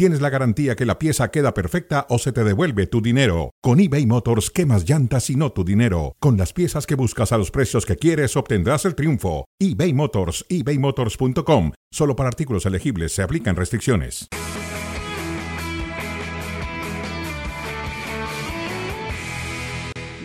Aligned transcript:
tienes 0.00 0.22
la 0.22 0.30
garantía 0.30 0.76
que 0.76 0.86
la 0.86 0.98
pieza 0.98 1.30
queda 1.30 1.52
perfecta 1.52 2.06
o 2.08 2.18
se 2.18 2.32
te 2.32 2.42
devuelve 2.42 2.86
tu 2.86 3.02
dinero. 3.02 3.50
Con 3.60 3.80
eBay 3.80 4.06
Motors, 4.06 4.50
quemas 4.50 4.88
llantas 4.88 5.28
y 5.28 5.36
no 5.36 5.52
tu 5.52 5.62
dinero. 5.62 6.16
Con 6.20 6.38
las 6.38 6.54
piezas 6.54 6.86
que 6.86 6.94
buscas 6.94 7.32
a 7.32 7.36
los 7.36 7.50
precios 7.50 7.84
que 7.84 7.96
quieres, 7.96 8.34
obtendrás 8.34 8.86
el 8.86 8.94
triunfo. 8.94 9.44
eBay 9.58 9.92
Motors, 9.92 10.46
ebaymotors.com. 10.48 11.72
Solo 11.90 12.16
para 12.16 12.30
artículos 12.30 12.64
elegibles 12.64 13.12
se 13.12 13.20
aplican 13.20 13.56
restricciones. 13.56 14.26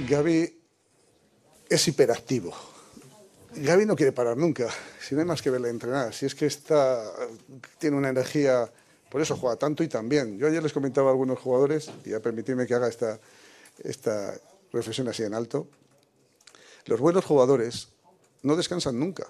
Gaby 0.08 0.58
es 1.70 1.88
hiperactivo. 1.90 2.54
Gaby 3.58 3.86
no 3.86 3.98
quiere 3.98 4.14
parar 4.14 4.38
nunca, 4.38 4.70
si 5.02 5.16
no 5.16 5.20
hay 5.20 5.28
más 5.28 5.42
que 5.42 5.50
verle 5.50 5.68
entrenar. 5.68 6.14
Si 6.14 6.26
es 6.26 6.34
que 6.34 6.46
está, 6.46 7.12
tiene 7.78 7.98
una 7.98 8.08
energía, 8.08 8.72
por 9.16 9.22
eso 9.22 9.38
juega 9.38 9.56
tanto 9.56 9.82
y 9.82 9.88
también. 9.88 10.38
Yo 10.38 10.48
ayer 10.48 10.62
les 10.62 10.74
comentaba 10.74 11.08
a 11.08 11.12
algunos 11.12 11.40
jugadores, 11.40 11.90
y 12.04 12.12
a 12.12 12.20
permitirme 12.20 12.68
que 12.68 12.74
haga 12.74 12.90
esta, 12.90 14.34
reflexión 14.74 15.08
así 15.08 15.24
en 15.24 15.34
alto, 15.34 15.68
los 16.88 17.00
buenos 17.00 17.24
jugadores 17.24 17.88
no 18.44 18.58
descansan 18.58 19.00
nunca. 19.00 19.26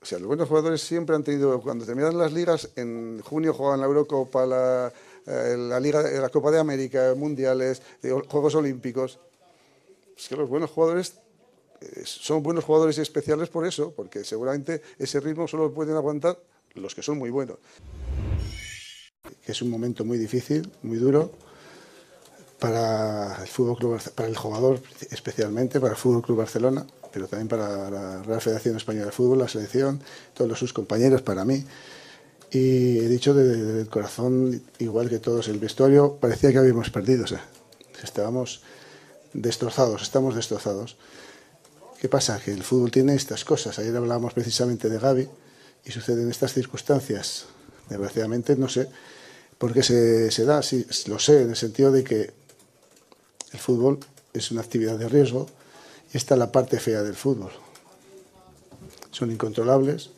O 0.00 0.06
sea, 0.06 0.18
los 0.18 0.26
buenos 0.26 0.48
jugadores 0.48 0.80
siempre 0.80 1.14
han 1.14 1.22
tenido, 1.22 1.60
cuando 1.60 1.84
terminan 1.84 2.16
las 2.16 2.32
ligas, 2.32 2.70
en 2.76 3.20
junio 3.20 3.52
juegan 3.52 3.78
la 3.78 3.88
Eurocopa, 3.88 4.46
la, 4.46 4.90
eh, 5.26 5.78
Liga, 5.82 6.00
la 6.00 6.30
Copa 6.30 6.50
de 6.50 6.58
América, 6.58 7.12
Mundiales, 7.14 7.82
eh, 8.02 8.10
Juegos 8.26 8.54
Olímpicos. 8.54 9.18
Es 10.16 10.28
que 10.28 10.36
los 10.36 10.48
buenos 10.48 10.70
jugadores 10.70 11.12
eh, 11.82 12.04
son 12.06 12.42
buenos 12.42 12.64
jugadores 12.64 12.96
especiales 12.96 13.50
por 13.50 13.66
eso, 13.66 13.92
porque 13.94 14.24
seguramente 14.24 14.80
ese 14.98 15.20
ritmo 15.20 15.46
solo 15.46 15.74
pueden 15.74 15.94
aguantar 15.94 16.38
los 16.72 16.94
que 16.94 17.02
son 17.02 17.18
muy 17.18 17.28
buenos. 17.28 17.58
Que 19.46 19.52
es 19.52 19.62
un 19.62 19.70
momento 19.70 20.04
muy 20.04 20.18
difícil, 20.18 20.70
muy 20.82 20.98
duro 20.98 21.32
para 22.58 23.40
el 23.40 23.48
fútbol 23.48 23.76
club, 23.78 24.00
para 24.14 24.28
el 24.28 24.36
jugador 24.36 24.82
especialmente, 25.10 25.78
para 25.80 25.92
el 25.92 25.98
Fútbol 25.98 26.22
Club 26.22 26.38
Barcelona 26.38 26.86
pero 27.16 27.28
también 27.28 27.48
para 27.48 27.88
la 27.88 28.22
Real 28.24 28.42
Federación 28.42 28.76
Española 28.76 29.06
de 29.06 29.10
Fútbol, 29.10 29.38
la 29.38 29.48
selección, 29.48 30.02
todos 30.34 30.58
sus 30.58 30.74
compañeros, 30.74 31.22
para 31.22 31.46
mí. 31.46 31.64
Y 32.50 32.98
he 32.98 33.08
dicho 33.08 33.32
desde 33.32 33.80
el 33.80 33.88
corazón, 33.88 34.62
igual 34.78 35.08
que 35.08 35.18
todos, 35.18 35.48
el 35.48 35.58
vestuario 35.58 36.18
parecía 36.20 36.52
que 36.52 36.58
habíamos 36.58 36.90
perdido, 36.90 37.24
o 37.24 37.26
sea, 37.26 37.42
estábamos 38.02 38.60
destrozados, 39.32 40.02
estamos 40.02 40.34
destrozados. 40.34 40.98
¿Qué 41.98 42.10
pasa? 42.10 42.38
Que 42.38 42.52
el 42.52 42.62
fútbol 42.62 42.90
tiene 42.90 43.14
estas 43.14 43.46
cosas. 43.46 43.78
Ayer 43.78 43.96
hablábamos 43.96 44.34
precisamente 44.34 44.90
de 44.90 44.98
Gaby 44.98 45.26
y 45.86 45.92
suceden 45.92 46.30
estas 46.30 46.52
circunstancias. 46.52 47.46
Desgraciadamente, 47.88 48.56
no 48.56 48.68
sé 48.68 48.90
por 49.58 49.72
qué 49.72 49.82
se, 49.82 50.30
se 50.30 50.44
da, 50.44 50.62
sí, 50.62 50.86
lo 51.06 51.18
sé, 51.18 51.42
en 51.42 51.50
el 51.50 51.56
sentido 51.56 51.90
de 51.90 52.04
que 52.04 52.32
el 53.52 53.58
fútbol 53.58 54.00
es 54.32 54.50
una 54.50 54.60
actividad 54.60 54.98
de 54.98 55.08
riesgo, 55.08 55.46
esta 56.12 56.34
es 56.34 56.38
la 56.38 56.52
parte 56.52 56.78
fea 56.78 57.02
del 57.02 57.14
fútbol. 57.14 57.50
Son 59.10 59.30
incontrolables 59.30 60.10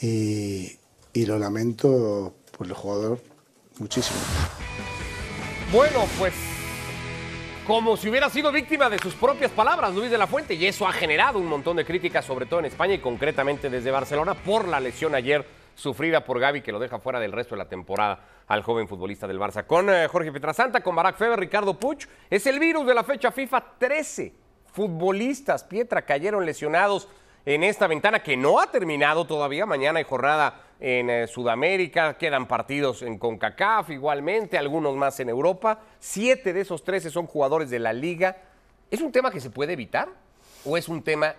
y, 0.00 0.78
lo 1.14 1.38
lamento 1.38 2.34
por 2.56 2.66
el 2.66 2.72
jugador 2.74 3.20
muchísimo. 3.78 4.18
Bueno, 5.72 6.06
pues 6.18 6.34
como 7.66 7.96
si 7.96 8.08
hubiera 8.08 8.28
sido 8.28 8.52
víctima 8.52 8.90
de 8.90 8.98
sus 8.98 9.14
propias 9.14 9.50
palabras, 9.50 9.94
Luis 9.94 10.10
de 10.10 10.18
la 10.18 10.26
Fuente, 10.26 10.54
y 10.54 10.66
eso 10.66 10.86
ha 10.86 10.92
generado 10.92 11.38
un 11.38 11.46
montón 11.46 11.76
de 11.76 11.84
críticas, 11.84 12.24
sobre 12.24 12.46
todo 12.46 12.60
en 12.60 12.66
España 12.66 12.94
y 12.94 12.98
concretamente 12.98 13.70
desde 13.70 13.90
Barcelona, 13.90 14.34
por 14.34 14.68
la 14.68 14.80
lesión 14.80 15.14
ayer 15.14 15.44
sufrida 15.74 16.24
por 16.24 16.40
Gaby, 16.40 16.62
que 16.62 16.72
lo 16.72 16.78
deja 16.78 16.98
fuera 16.98 17.20
del 17.20 17.32
resto 17.32 17.54
de 17.54 17.58
la 17.58 17.68
temporada 17.68 18.20
al 18.46 18.62
joven 18.62 18.88
futbolista 18.88 19.26
del 19.26 19.38
Barça. 19.38 19.66
Con 19.66 19.90
eh, 19.90 20.08
Jorge 20.08 20.32
Petrasanta, 20.32 20.82
con 20.82 20.94
Barack 20.94 21.16
Feber, 21.16 21.38
Ricardo 21.38 21.78
Puch, 21.78 22.06
es 22.30 22.46
el 22.46 22.58
virus 22.58 22.86
de 22.86 22.94
la 22.94 23.04
fecha 23.04 23.30
FIFA 23.30 23.64
13 23.78 24.32
futbolistas, 24.72 25.62
Pietra, 25.62 26.02
cayeron 26.02 26.44
lesionados 26.44 27.08
en 27.46 27.62
esta 27.62 27.86
ventana 27.86 28.22
que 28.22 28.36
no 28.36 28.58
ha 28.58 28.70
terminado 28.70 29.24
todavía. 29.24 29.66
Mañana 29.66 29.98
hay 29.98 30.04
jornada 30.04 30.62
en 30.80 31.10
eh, 31.10 31.26
Sudamérica, 31.26 32.18
quedan 32.18 32.46
partidos 32.46 33.02
en 33.02 33.18
CONCACAF 33.18 33.90
igualmente, 33.90 34.58
algunos 34.58 34.96
más 34.96 35.20
en 35.20 35.28
Europa. 35.28 35.80
Siete 36.00 36.52
de 36.52 36.62
esos 36.62 36.82
trece 36.82 37.10
son 37.10 37.26
jugadores 37.26 37.70
de 37.70 37.78
la 37.78 37.92
liga. 37.92 38.36
¿Es 38.90 39.00
un 39.00 39.12
tema 39.12 39.30
que 39.30 39.40
se 39.40 39.50
puede 39.50 39.74
evitar 39.74 40.08
o 40.64 40.76
es 40.76 40.88
un 40.88 41.02
tema 41.02 41.34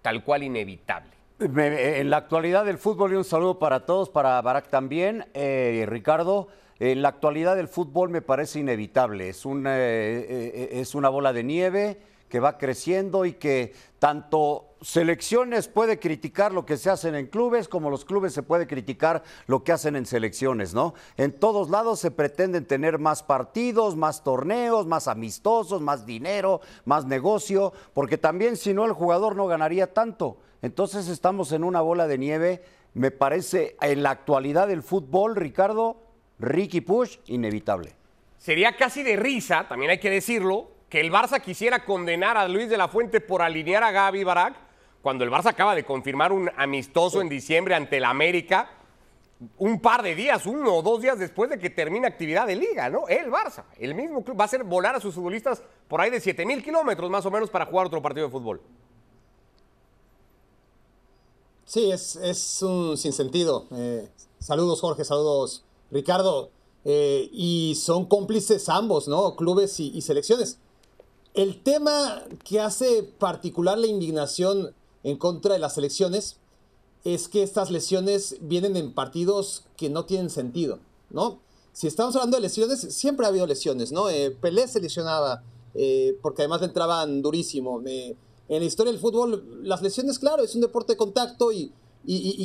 tal 0.00 0.24
cual 0.24 0.42
inevitable? 0.44 1.17
En 1.40 2.10
la 2.10 2.16
actualidad 2.16 2.64
del 2.64 2.78
fútbol, 2.78 3.12
y 3.12 3.14
un 3.14 3.22
saludo 3.22 3.60
para 3.60 3.86
todos, 3.86 4.10
para 4.10 4.42
Barak 4.42 4.70
también, 4.70 5.24
eh, 5.34 5.84
Ricardo. 5.88 6.48
En 6.80 7.00
la 7.00 7.10
actualidad 7.10 7.54
del 7.54 7.68
fútbol 7.68 8.10
me 8.10 8.22
parece 8.22 8.58
inevitable. 8.58 9.28
Es, 9.28 9.44
eh, 9.46 10.68
es 10.72 10.96
una 10.96 11.08
bola 11.08 11.32
de 11.32 11.44
nieve 11.44 12.00
que 12.28 12.40
va 12.40 12.58
creciendo 12.58 13.24
y 13.24 13.34
que 13.34 13.72
tanto 14.00 14.74
selecciones 14.80 15.68
puede 15.68 16.00
criticar 16.00 16.52
lo 16.52 16.66
que 16.66 16.76
se 16.76 16.90
hacen 16.90 17.14
en 17.14 17.26
clubes 17.26 17.68
como 17.68 17.88
los 17.88 18.04
clubes 18.04 18.32
se 18.32 18.42
puede 18.42 18.66
criticar 18.66 19.22
lo 19.46 19.62
que 19.62 19.72
hacen 19.72 19.94
en 19.94 20.06
selecciones, 20.06 20.74
¿no? 20.74 20.94
En 21.16 21.32
todos 21.32 21.70
lados 21.70 22.00
se 22.00 22.10
pretenden 22.10 22.66
tener 22.66 22.98
más 22.98 23.22
partidos, 23.22 23.94
más 23.94 24.24
torneos, 24.24 24.86
más 24.86 25.06
amistosos, 25.06 25.80
más 25.80 26.04
dinero, 26.04 26.60
más 26.84 27.06
negocio, 27.06 27.72
porque 27.94 28.18
también 28.18 28.56
si 28.56 28.74
no 28.74 28.84
el 28.84 28.92
jugador 28.92 29.36
no 29.36 29.46
ganaría 29.46 29.94
tanto. 29.94 30.38
Entonces 30.62 31.08
estamos 31.08 31.52
en 31.52 31.64
una 31.64 31.80
bola 31.80 32.06
de 32.06 32.18
nieve, 32.18 32.62
me 32.94 33.10
parece 33.10 33.76
en 33.80 34.02
la 34.02 34.10
actualidad 34.10 34.68
del 34.68 34.82
fútbol, 34.82 35.36
Ricardo, 35.36 36.02
Ricky 36.38 36.80
Push, 36.80 37.18
inevitable. 37.26 37.94
Sería 38.38 38.76
casi 38.76 39.02
de 39.02 39.16
risa, 39.16 39.66
también 39.68 39.90
hay 39.90 39.98
que 39.98 40.10
decirlo, 40.10 40.70
que 40.88 41.00
el 41.00 41.12
Barça 41.12 41.40
quisiera 41.40 41.84
condenar 41.84 42.36
a 42.36 42.48
Luis 42.48 42.68
de 42.68 42.76
la 42.76 42.88
Fuente 42.88 43.20
por 43.20 43.42
alinear 43.42 43.84
a 43.84 43.90
Gaby 43.90 44.24
Barak, 44.24 44.54
cuando 45.02 45.24
el 45.24 45.30
Barça 45.30 45.50
acaba 45.50 45.74
de 45.74 45.84
confirmar 45.84 46.32
un 46.32 46.50
amistoso 46.56 47.20
en 47.20 47.28
diciembre 47.28 47.74
ante 47.74 47.98
el 47.98 48.04
América, 48.04 48.70
un 49.58 49.80
par 49.80 50.02
de 50.02 50.14
días, 50.14 50.46
uno 50.46 50.74
o 50.74 50.82
dos 50.82 51.00
días 51.00 51.18
después 51.18 51.48
de 51.48 51.58
que 51.58 51.70
termine 51.70 52.06
actividad 52.06 52.46
de 52.46 52.56
liga, 52.56 52.90
¿no? 52.90 53.06
El 53.06 53.30
Barça, 53.30 53.64
el 53.78 53.94
mismo 53.94 54.24
club, 54.24 54.38
va 54.38 54.44
a 54.44 54.46
hacer 54.46 54.64
volar 54.64 54.96
a 54.96 55.00
sus 55.00 55.14
futbolistas 55.14 55.62
por 55.86 56.00
ahí 56.00 56.10
de 56.10 56.20
7 56.20 56.44
mil 56.44 56.62
kilómetros 56.62 57.08
más 57.10 57.24
o 57.26 57.30
menos 57.30 57.48
para 57.48 57.66
jugar 57.66 57.86
otro 57.86 58.02
partido 58.02 58.26
de 58.26 58.32
fútbol. 58.32 58.60
Sí, 61.68 61.90
es, 61.90 62.62
un 62.62 62.96
sinsentido. 62.96 63.66
Eh, 63.72 64.08
saludos 64.40 64.80
Jorge, 64.80 65.04
saludos 65.04 65.64
Ricardo. 65.90 66.48
Eh, 66.84 67.28
y 67.30 67.74
son 67.74 68.06
cómplices 68.06 68.70
ambos, 68.70 69.06
¿no? 69.06 69.36
Clubes 69.36 69.78
y 69.78 70.00
selecciones. 70.00 70.58
El 71.34 71.62
tema 71.62 72.24
que 72.42 72.60
hace 72.60 73.02
particular 73.02 73.76
la 73.76 73.86
indignación 73.86 74.74
en 75.04 75.18
contra 75.18 75.52
de 75.52 75.58
las 75.58 75.76
elecciones 75.76 76.38
es 77.04 77.28
que 77.28 77.42
estas 77.42 77.70
lesiones 77.70 78.38
vienen 78.40 78.76
en 78.76 78.92
partidos 78.92 79.64
que 79.76 79.90
no 79.90 80.06
tienen 80.06 80.30
sentido, 80.30 80.78
¿no? 81.10 81.38
Si 81.72 81.86
estamos 81.86 82.16
hablando 82.16 82.38
de 82.38 82.42
lesiones, 82.42 82.80
siempre 82.80 83.26
ha 83.26 83.28
habido 83.28 83.46
lesiones, 83.46 83.92
¿no? 83.92 84.10
Eh, 84.10 84.30
Pelé 84.40 84.66
se 84.66 84.80
lesionaba, 84.80 85.44
eh, 85.74 86.18
porque 86.22 86.42
además 86.42 86.62
le 86.62 86.68
entraban 86.68 87.22
durísimo. 87.22 87.80
En 88.48 88.60
la 88.60 88.66
historia 88.66 88.92
del 88.92 89.00
fútbol, 89.00 89.60
las 89.62 89.82
lesiones, 89.82 90.18
claro, 90.18 90.42
es 90.42 90.54
un 90.54 90.62
deporte 90.62 90.94
de 90.94 90.96
contacto 90.96 91.52
y, 91.52 91.72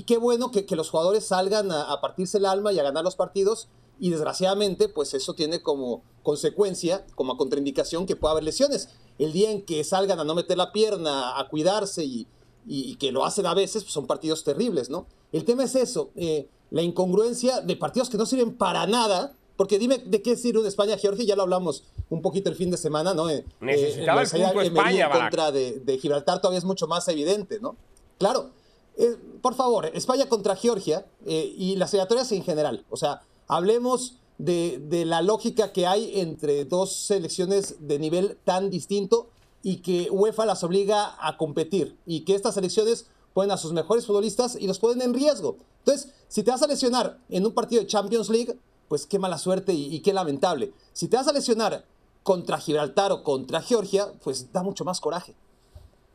qué 0.06 0.18
bueno 0.18 0.52
que, 0.52 0.66
los 0.75 0.90
jugadores 0.90 1.25
salgan 1.25 1.72
a, 1.72 2.00
partirse 2.02 2.38
el 2.38 2.46
alma 2.46 2.73
y 2.73 2.79
a 2.79 2.84
ganar 2.84 3.03
los 3.03 3.16
partidos. 3.16 3.70
Y 4.00 4.09
desgraciadamente, 4.09 4.90
pues 4.90 5.14
eso 5.14 5.34
tiene 5.34 5.61
como 5.61 6.03
consecuencia, 6.23 7.05
como 7.16 7.38
contraindicación, 7.38 8.05
que 8.05 8.16
pueda 8.16 8.34
haber 8.34 8.44
lesiones. 8.44 8.90
El 9.17 9.32
día 9.32 9.52
en 9.52 9.61
que 9.64 9.84
salgan 9.84 10.20
a 10.20 10.23
no 10.23 10.35
meter 10.35 10.58
la 10.58 10.72
pierna, 10.72 11.40
a 11.40 11.47
cuidarse 11.47 12.03
y, 12.03 12.28
y, 12.66 12.96
que 12.96 13.11
lo 13.11 13.23
hacen 13.26 13.46
a 13.46 13.53
veces, 13.53 13.84
pues 13.84 13.94
son 13.94 14.08
partidos 14.08 14.44
terribles, 14.44 14.90
¿no? 14.90 15.08
El 15.32 15.46
tema 15.46 15.64
es 15.64 15.76
eso, 15.76 16.11
eh, 16.16 16.50
la 16.70 16.82
incongruencia 16.82 17.61
de 17.61 17.76
partidos 17.76 18.09
que 18.09 18.17
no 18.17 18.26
sirven 18.26 18.55
para 18.55 18.85
nada, 18.88 19.35
porque 19.55 19.79
dime 19.79 20.00
de 20.00 20.22
qué 20.22 20.35
sirve 20.35 20.59
un 20.59 20.66
España-Georgia, 20.66 21.26
ya 21.26 21.35
lo 21.35 21.44
hablamos 21.44 21.84
un 22.09 22.22
poquito 22.22 22.50
el 22.50 22.55
fin 22.55 22.72
de 22.72 22.78
semana, 22.78 23.14
¿no? 23.14 23.29
Eh, 23.29 23.46
Necesitaba 23.59 24.22
el 24.22 24.29
punto 24.29 24.61
España, 24.61 25.05
en 25.05 25.11
contra 25.11 25.52
de, 25.52 26.00
Gibraltar 26.02 26.41
todavía 26.41 26.59
es 26.59 26.66
mucho 26.66 26.88
más 26.88 27.08
evidente, 27.08 27.59
¿no? 27.59 27.76
Claro, 28.17 28.52
eh, 28.97 29.17
por 29.41 29.55
favor, 29.55 29.85
España 29.94 30.28
contra 30.28 30.55
Georgia 30.55 31.05
y 31.26 31.76
las 31.76 31.94
eliminatorias 31.94 32.32
en 32.32 32.44
general, 32.44 32.85
o 32.90 32.97
sea, 32.97 33.22
hablemos 33.47 34.17
de, 34.38 34.79
de 34.79 35.05
la 35.05 35.22
lógica 35.22 35.72
que 35.72 35.85
hay 35.88 36.20
entre 36.20 36.66
dos 36.66 36.96
selecciones 36.96 37.88
de 37.88 38.00
nivel 38.00 38.38
tan 38.44 38.70
distinto 38.70 39.29
y 39.64 39.78
que 39.78 40.09
UEFA 40.11 40.46
las 40.46 40.64
obliga 40.64 41.16
a 41.20 41.38
competir 41.38 41.97
y 42.05 42.26
que 42.26 42.35
estas 42.35 42.55
selecciones 42.55 43.08
ponen 43.34 43.52
a 43.52 43.58
sus 43.58 43.73
mejores 43.73 44.05
futbolistas 44.05 44.58
y 44.59 44.67
los 44.67 44.79
ponen 44.79 45.02
en 45.02 45.14
riesgo. 45.14 45.58
Entonces, 45.79 46.14
si 46.28 46.44
te 46.44 46.52
vas 46.52 46.61
a 46.61 46.67
lesionar 46.67 47.20
en 47.29 47.46
un 47.46 47.53
partido 47.53 47.82
de 47.82 47.88
Champions 47.88 48.29
League, 48.29 48.58
pues 48.93 49.07
qué 49.07 49.17
mala 49.17 49.40
suerte 49.40 49.73
y, 49.73 49.95
y 49.95 50.01
qué 50.01 50.13
lamentable. 50.13 50.69
Si 50.91 51.07
te 51.07 51.17
vas 51.17 51.28
a 51.28 51.34
lesionar 51.34 51.84
contra 52.22 52.59
Gibraltar 52.59 53.11
o 53.11 53.23
contra 53.23 53.59
Georgia, 53.59 54.05
pues 54.23 54.53
da 54.53 54.61
mucho 54.61 54.85
más 54.85 55.01
coraje. 55.01 55.34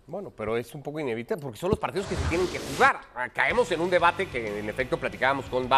Bueno, 0.07 0.31
pero 0.31 0.57
es 0.57 0.73
un 0.77 0.83
poco 0.85 1.01
inevitable 1.01 1.43
porque 1.43 1.59
son 1.59 1.71
los 1.71 1.79
partidos 1.81 2.07
que 2.07 2.15
se 2.15 2.23
tienen 2.29 2.47
que 2.47 2.61
jugar. 2.61 3.01
Ah, 3.17 3.29
Caemos 3.31 3.69
en 3.73 3.81
un 3.81 3.91
debate 3.91 4.29
que 4.29 4.61
en 4.61 4.69
efecto 4.69 4.97
platicábamos 4.97 5.47
con 5.47 5.69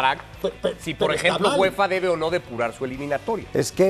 pe- 0.51 0.75
si, 0.79 0.93
por 0.93 1.11
ejemplo. 1.11 1.55
UEFA 1.57 1.87
debe 1.87 2.07
o 2.07 2.15
no 2.15 2.29
depurar 2.29 2.71
su 2.71 2.85
eliminatoria. 2.85 3.47
Es 3.51 3.71
que 3.71 3.87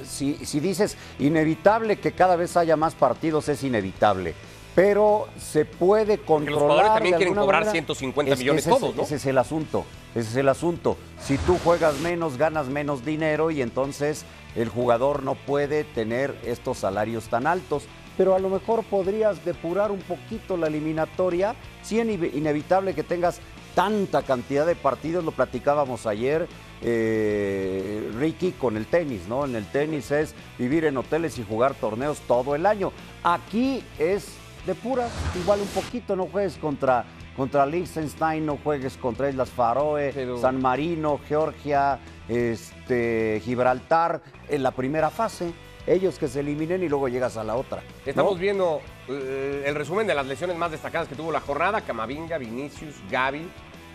eh, 0.00 0.02
si, 0.04 0.34
si 0.44 0.58
dices 0.58 0.96
inevitable 1.20 2.00
que 2.00 2.10
cada 2.14 2.34
vez 2.34 2.56
haya 2.56 2.74
más 2.76 2.96
partidos, 2.96 3.48
es 3.48 3.62
inevitable. 3.62 4.34
Pero 4.74 5.28
se 5.38 5.66
puede 5.66 6.18
controlar. 6.18 6.62
jugadores 6.62 6.92
también 6.94 7.14
quieren 7.14 7.34
cobrar 7.36 7.60
manera. 7.60 7.70
150 7.70 8.32
Es 8.32 8.36
que 8.38 8.42
millones 8.42 8.66
ese 8.66 8.74
es- 8.74 8.80
todos, 8.80 8.96
¿no? 8.96 9.02
Ese 9.04 9.14
es 9.14 9.26
el 9.26 9.38
asunto. 9.38 9.84
Ese 10.14 10.28
es 10.30 10.36
el 10.36 10.48
asunto. 10.48 10.96
Si 11.20 11.38
tú 11.38 11.58
juegas 11.64 11.98
menos, 12.00 12.38
ganas 12.38 12.68
menos 12.68 13.04
dinero 13.04 13.50
y 13.50 13.62
entonces 13.62 14.24
el 14.54 14.68
jugador 14.68 15.22
no 15.22 15.34
puede 15.34 15.84
tener 15.84 16.34
estos 16.44 16.78
salarios 16.78 17.24
tan 17.28 17.46
altos. 17.46 17.84
Pero 18.16 18.36
a 18.36 18.38
lo 18.38 18.48
mejor 18.48 18.84
podrías 18.84 19.44
depurar 19.44 19.90
un 19.90 19.98
poquito 19.98 20.56
la 20.56 20.68
eliminatoria. 20.68 21.56
Sí, 21.82 21.98
es 21.98 22.06
ine- 22.06 22.30
inevitable 22.32 22.94
que 22.94 23.02
tengas 23.02 23.40
tanta 23.74 24.22
cantidad 24.22 24.64
de 24.64 24.76
partidos, 24.76 25.24
lo 25.24 25.32
platicábamos 25.32 26.06
ayer, 26.06 26.46
eh, 26.80 28.08
Ricky, 28.16 28.52
con 28.52 28.76
el 28.76 28.86
tenis, 28.86 29.22
¿no? 29.28 29.44
En 29.44 29.56
el 29.56 29.66
tenis 29.66 30.12
es 30.12 30.32
vivir 30.58 30.84
en 30.84 30.96
hoteles 30.96 31.38
y 31.38 31.44
jugar 31.44 31.74
torneos 31.74 32.20
todo 32.28 32.54
el 32.54 32.66
año. 32.66 32.92
Aquí 33.24 33.82
es 33.98 34.28
de 34.66 34.74
puras, 34.74 35.10
igual 35.40 35.60
un 35.60 35.68
poquito, 35.68 36.16
no 36.16 36.26
juegues 36.26 36.56
contra, 36.56 37.04
contra 37.36 37.66
Liechtenstein, 37.66 38.46
no 38.46 38.58
juegues 38.62 38.96
contra 38.96 39.28
Islas 39.28 39.50
Faroe, 39.50 40.10
Pero- 40.14 40.38
San 40.40 40.60
Marino, 40.62 41.20
Georgia, 41.28 41.98
este, 42.28 43.40
Gibraltar, 43.44 44.22
en 44.48 44.62
la 44.62 44.70
primera 44.70 45.10
fase. 45.10 45.52
Ellos 45.86 46.18
que 46.18 46.28
se 46.28 46.40
eliminen 46.40 46.82
y 46.82 46.88
luego 46.88 47.08
llegas 47.08 47.36
a 47.36 47.44
la 47.44 47.56
otra. 47.56 47.82
¿no? 47.82 48.10
Estamos 48.10 48.38
viendo 48.38 48.80
eh, 49.06 49.64
el 49.66 49.74
resumen 49.74 50.06
de 50.06 50.14
las 50.14 50.26
lesiones 50.26 50.56
más 50.56 50.70
destacadas 50.70 51.08
que 51.08 51.14
tuvo 51.14 51.30
la 51.30 51.40
jornada. 51.40 51.82
Camavinga, 51.82 52.38
Vinicius, 52.38 52.94
Gaby. 53.10 53.46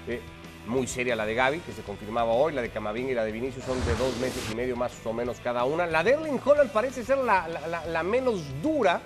eh, 0.07 0.21
muy 0.67 0.85
seria 0.85 1.15
la 1.15 1.25
de 1.25 1.33
Gaby, 1.33 1.59
que 1.61 1.71
se 1.71 1.81
confirmaba 1.81 2.31
hoy. 2.31 2.53
La 2.53 2.61
de 2.61 2.69
Camavinga 2.69 3.11
y 3.11 3.15
la 3.15 3.23
de 3.23 3.31
Vinicius 3.31 3.65
son 3.65 3.83
de 3.87 3.95
dos 3.95 4.15
meses 4.17 4.43
y 4.51 4.55
medio 4.55 4.75
más 4.75 4.91
o 5.03 5.13
menos 5.13 5.39
cada 5.43 5.63
una. 5.63 5.87
La 5.87 6.03
de 6.03 6.11
Erling 6.11 6.39
Holland 6.45 6.69
parece 6.71 7.03
ser 7.03 7.17
la, 7.17 7.47
la- 7.47 7.65
la- 7.67 7.85
la 7.87 8.03
menos 8.03 8.43
dura. 8.61 9.01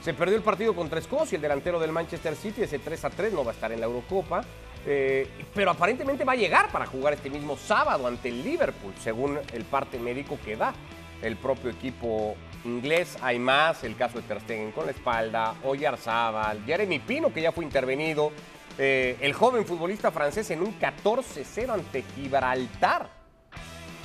Se 0.00 0.14
perdió 0.14 0.36
el 0.36 0.42
partido 0.42 0.74
contra 0.74 0.98
Escocia, 0.98 1.36
el 1.36 1.42
delantero 1.42 1.78
del 1.78 1.92
Manchester 1.92 2.34
City, 2.34 2.62
ese 2.62 2.78
3 2.78 3.04
a 3.04 3.10
3, 3.10 3.32
no 3.34 3.44
va 3.44 3.50
a 3.50 3.54
estar 3.54 3.70
en 3.70 3.80
la 3.80 3.86
Eurocopa. 3.86 4.42
eh, 4.86 5.28
pero 5.54 5.72
aparentemente 5.72 6.24
va 6.24 6.32
a 6.32 6.36
llegar 6.36 6.72
para 6.72 6.86
jugar 6.86 7.12
este 7.12 7.28
mismo 7.28 7.58
sábado 7.58 8.06
ante 8.06 8.30
el 8.30 8.42
Liverpool, 8.42 8.94
según 8.98 9.38
el 9.52 9.64
parte 9.64 9.98
médico 9.98 10.38
que 10.42 10.56
da 10.56 10.72
el 11.20 11.36
propio 11.36 11.70
equipo 11.70 12.34
inglés. 12.64 13.18
Hay 13.20 13.38
más, 13.38 13.84
el 13.84 13.94
caso 13.94 14.18
de 14.18 14.22
Ter 14.26 14.40
Stegen 14.40 14.72
con 14.72 14.86
la 14.86 14.92
espalda, 14.92 15.54
Oyarzábal, 15.64 16.64
Jeremy 16.64 16.98
Pino, 17.00 17.30
que 17.30 17.42
ya 17.42 17.52
fue 17.52 17.64
intervenido, 17.64 18.32
eh, 18.78 19.18
el 19.20 19.34
joven 19.34 19.66
futbolista 19.66 20.10
francés 20.10 20.50
en 20.50 20.62
un 20.62 20.78
14-0 20.80 21.74
ante 21.74 22.02
Gibraltar. 22.14 23.10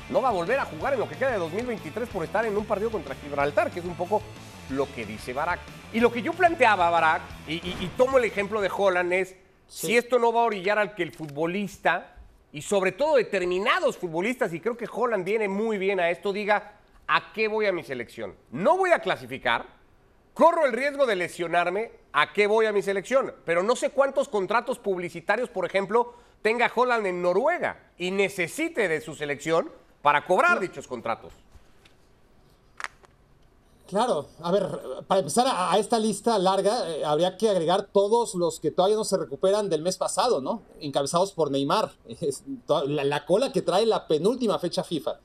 No 0.10 0.22
va 0.22 0.28
a 0.30 0.34
volver 0.34 0.60
a 0.60 0.66
jugar 0.66 0.94
en 0.94 1.00
lo 1.00 1.08
que 1.08 1.16
queda 1.16 1.32
de 1.32 1.38
2023 1.38 2.10
por 2.10 2.26
estar 2.26 2.46
en 2.46 2.58
un 2.58 2.66
partido 2.66 2.92
contra 2.92 3.16
Gibraltar, 3.16 3.72
que 3.72 3.80
es 3.80 3.86
un 3.86 3.96
poco 3.96 4.22
lo 4.70 4.92
que 4.94 5.06
dice 5.06 5.34
Barak. 5.34 5.60
Y 5.94 6.00
lo 6.00 6.12
que 6.12 6.22
yo 6.22 6.34
planteaba, 6.34 6.90
Barak, 6.90 7.22
y, 7.48 7.54
y- 7.56 7.78
y 7.82 7.92
tomo 7.98 8.18
el 8.18 8.26
ejemplo 8.26 8.62
de 8.62 8.70
Holland, 8.76 9.14
es 9.14 9.36
si 9.68 9.98
esto 9.98 10.20
no 10.20 10.32
va 10.34 10.42
a 10.42 10.46
orillar 10.46 10.78
al 10.80 10.94
que 10.96 11.04
el 11.04 11.12
futbolista, 11.12 12.16
y 12.52 12.62
sobre 12.62 12.92
todo 12.92 13.16
determinados 13.16 13.98
futbolistas, 13.98 14.54
y 14.54 14.60
creo 14.60 14.78
que 14.78 14.88
Holland 14.92 15.26
viene 15.26 15.48
muy 15.48 15.78
bien 15.78 16.00
a 16.00 16.10
esto, 16.10 16.32
diga, 16.34 16.74
¿a 17.08 17.34
qué 17.34 17.48
voy 17.48 17.66
a 17.66 17.72
mi 17.72 17.84
selección? 17.84 18.36
No 18.52 18.78
voy 18.78 18.92
a 18.92 19.00
clasificar, 19.00 19.66
corro 20.34 20.66
el 20.66 20.74
riesgo 20.74 21.06
de 21.06 21.16
lesionarme, 21.16 21.92
¿a 22.14 22.34
qué 22.34 22.48
voy 22.48 22.66
a 22.66 22.72
mi 22.72 22.82
selección? 22.82 23.34
Pero 23.46 23.64
no 23.64 23.76
sé 23.76 23.90
cuántos 23.90 24.28
contratos 24.30 24.80
publicitarios, 24.80 25.50
por 25.50 25.66
ejemplo, 25.66 26.14
tenga 26.42 26.72
Holland 26.74 27.06
en 27.08 27.22
Noruega 27.22 27.80
y 27.98 28.12
necesite 28.12 28.88
de 28.88 29.02
su 29.02 29.16
selección 29.16 29.70
para 30.02 30.26
cobrar 30.26 30.60
dichos 30.60 30.88
contratos. 30.88 31.34
Claro, 33.96 34.26
a 34.42 34.52
ver, 34.52 34.68
para 35.08 35.20
empezar 35.20 35.48
a, 35.48 35.80
esta 35.80 35.98
lista 35.98 36.38
larga, 36.38 36.90
eh, 36.90 37.06
habría 37.06 37.38
que 37.38 37.48
agregar 37.48 37.88
todos 37.94 38.36
los 38.36 38.60
que 38.60 38.70
todavía 38.70 38.98
no 38.98 39.06
se 39.06 39.16
recuperan 39.16 39.70
del 39.70 39.82
mes 39.82 39.96
pasado, 39.96 40.42
¿no? 40.42 40.64
Encabezados 40.82 41.32
por 41.32 41.50
Neymar. 41.50 41.94
La, 42.68 43.06
la 43.06 43.26
cola 43.26 43.54
que 43.54 43.62
trae 43.62 43.86
la 43.86 44.06
penúltima 44.06 44.60
fecha 44.60 44.84
FIFA. 44.84 45.22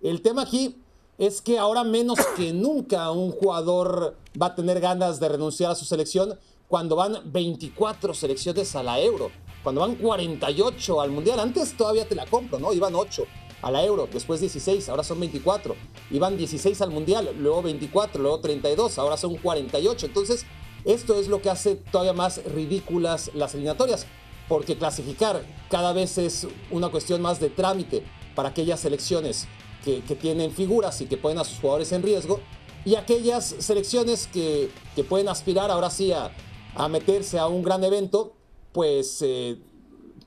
El 0.00 0.22
tema 0.22 0.44
aquí 0.44 0.78
es 1.18 1.42
que 1.42 1.58
ahora 1.58 1.84
menos 1.84 2.18
que 2.38 2.52
nunca 2.54 3.10
un 3.10 3.32
jugador 3.32 4.16
va 4.40 4.46
a 4.46 4.54
tener 4.54 4.80
ganas 4.80 5.20
de 5.20 5.28
renunciar 5.28 5.72
a 5.72 5.74
su 5.74 5.84
selección 5.84 6.38
cuando 6.68 6.96
van 6.96 7.20
24 7.22 8.14
selecciones 8.14 8.74
a 8.76 8.82
la 8.82 8.98
Euro, 8.98 9.30
cuando 9.62 9.82
van 9.82 9.94
48 9.94 11.02
al 11.02 11.10
Mundial. 11.10 11.38
Antes 11.38 11.76
todavía 11.76 12.08
te 12.08 12.14
la 12.14 12.24
compro, 12.24 12.58
¿no? 12.58 12.72
Iban 12.72 12.94
8 12.94 13.26
a 13.66 13.70
la 13.72 13.84
Euro, 13.84 14.08
después 14.12 14.38
16, 14.38 14.88
ahora 14.88 15.02
son 15.02 15.18
24. 15.18 15.74
Iban 16.12 16.36
16 16.36 16.80
al 16.82 16.90
Mundial, 16.90 17.34
luego 17.36 17.62
24, 17.62 18.22
luego 18.22 18.38
32, 18.38 18.96
ahora 18.98 19.16
son 19.16 19.36
48. 19.36 20.06
Entonces, 20.06 20.46
esto 20.84 21.18
es 21.18 21.26
lo 21.26 21.42
que 21.42 21.50
hace 21.50 21.74
todavía 21.74 22.12
más 22.12 22.44
ridículas 22.44 23.32
las 23.34 23.54
eliminatorias, 23.54 24.06
porque 24.48 24.78
clasificar 24.78 25.42
cada 25.68 25.92
vez 25.92 26.16
es 26.16 26.46
una 26.70 26.90
cuestión 26.90 27.20
más 27.20 27.40
de 27.40 27.50
trámite 27.50 28.04
para 28.36 28.50
aquellas 28.50 28.78
selecciones 28.78 29.48
que, 29.84 30.00
que 30.02 30.14
tienen 30.14 30.52
figuras 30.52 31.00
y 31.00 31.06
que 31.06 31.16
ponen 31.16 31.38
a 31.38 31.44
sus 31.44 31.58
jugadores 31.58 31.90
en 31.90 32.04
riesgo, 32.04 32.40
y 32.84 32.94
aquellas 32.94 33.56
selecciones 33.58 34.28
que, 34.28 34.70
que 34.94 35.02
pueden 35.02 35.28
aspirar 35.28 35.72
ahora 35.72 35.90
sí 35.90 36.12
a, 36.12 36.30
a 36.76 36.88
meterse 36.88 37.36
a 37.40 37.48
un 37.48 37.64
gran 37.64 37.82
evento, 37.82 38.34
pues 38.72 39.22
eh, 39.22 39.58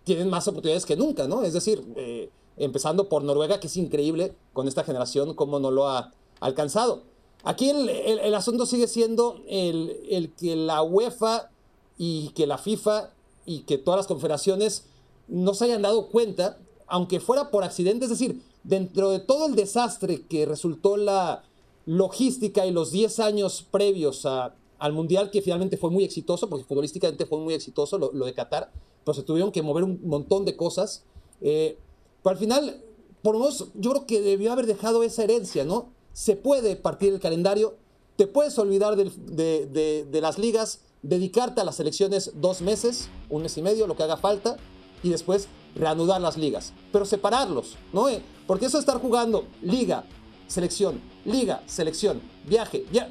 tienen 0.04 0.30
más 0.30 0.46
oportunidades 0.50 0.86
que 0.86 0.98
nunca, 0.98 1.26
¿no? 1.26 1.44
Es 1.44 1.54
decir, 1.54 1.82
eh, 1.96 2.30
empezando 2.60 3.10
por 3.10 3.24
Noruega, 3.24 3.60
que 3.60 3.68
es 3.68 3.78
increíble 3.78 4.36
con 4.54 4.68
esta 4.68 4.84
generación 4.84 5.34
cómo 5.34 5.60
no 5.60 5.72
lo 5.72 5.88
ha 5.88 6.12
alcanzado. 6.40 7.02
Aquí 7.44 7.70
el, 7.70 7.90
el- 7.90 8.36
asunto 8.36 8.66
sigue 8.66 8.88
siendo 8.88 9.42
el, 9.48 9.98
el 10.10 10.32
que 10.34 10.56
la 10.56 10.84
UEFA 10.84 11.50
y 11.98 12.30
que 12.36 12.46
la 12.46 12.58
FIFA 12.58 13.12
y 13.46 13.62
que 13.62 13.78
todas 13.78 13.98
las 13.98 14.08
confederaciones 14.08 14.86
no 15.28 15.54
se 15.54 15.66
hayan 15.66 15.82
dado 15.82 16.08
cuenta, 16.08 16.58
aunque 16.88 17.20
fuera 17.20 17.50
por 17.50 17.64
accidente, 17.64 18.06
es 18.06 18.10
decir, 18.12 18.42
dentro 18.64 19.10
de 19.10 19.19
todo 19.19 19.45
el 19.48 19.56
desastre 19.56 20.24
que 20.28 20.45
resultó 20.45 20.98
la 20.98 21.44
logística 21.86 22.66
y 22.66 22.72
los 22.72 22.92
10 22.92 23.19
años 23.19 23.66
previos 23.72 24.26
al 24.26 24.94
Mundial, 24.94 25.31
que 25.31 25.42
finalmente 25.42 25.78
fue 25.78 25.90
muy 25.90 26.04
exitoso, 26.04 26.50
porque 26.50 26.66
futbolísticamente 26.66 27.26
fue 27.26 27.40
muy 27.40 27.54
exitoso 27.54 27.98
lo, 27.98 28.10
de 28.10 28.33
Qatar, 28.33 28.72
pero 29.06 29.14
se 29.16 29.24
tuvieron 29.24 29.52
que 29.52 29.62
mover 29.62 29.83
un 29.86 30.00
montón 30.04 30.45
de 30.45 30.56
cosas. 30.56 31.04
eh, 31.42 31.78
pero 32.23 32.33
al 32.33 32.38
final, 32.38 32.81
por 33.21 33.35
lo 33.35 33.40
menos, 33.40 33.68
yo 33.76 33.92
creo 33.92 34.06
que 34.06 34.21
debió 34.21 34.52
haber 34.52 34.66
dejado 34.66 35.04
esa 35.04 35.23
herencia, 35.23 35.64
¿no? 35.64 35.90
Se 36.14 36.35
puede 36.35 36.76
partir 36.76 37.14
el 37.14 37.19
calendario, 37.19 37.76
te 38.16 38.28
puedes 38.28 38.57
olvidar 38.59 38.95
de, 38.97 40.19
las 40.21 40.38
ligas, 40.38 40.81
dedicarte 41.02 41.61
a 41.61 41.64
las 41.64 41.80
elecciones 41.80 42.31
dos 42.35 42.61
meses, 42.61 43.07
un 43.30 43.44
mes 43.44 43.57
y 43.57 43.61
medio, 43.61 43.88
lo 43.88 43.95
que 43.95 44.04
haga 44.04 44.18
falta, 44.18 44.57
y 45.04 45.09
después 45.09 45.47
reanudar 45.76 46.19
las 46.19 46.35
ligas. 46.35 46.73
Pero 46.92 47.06
separarlos, 47.06 47.78
¿no? 47.94 48.09
Eh, 48.09 48.21
Porque 48.45 48.66
eso 48.66 48.78
de 48.78 48.81
estar 48.81 48.99
jugando 48.99 49.45
liga, 49.61 50.04
selección, 50.47 50.99
liga, 51.23 51.64
selección, 51.68 52.21
viaje, 52.45 52.85
ya. 52.92 53.09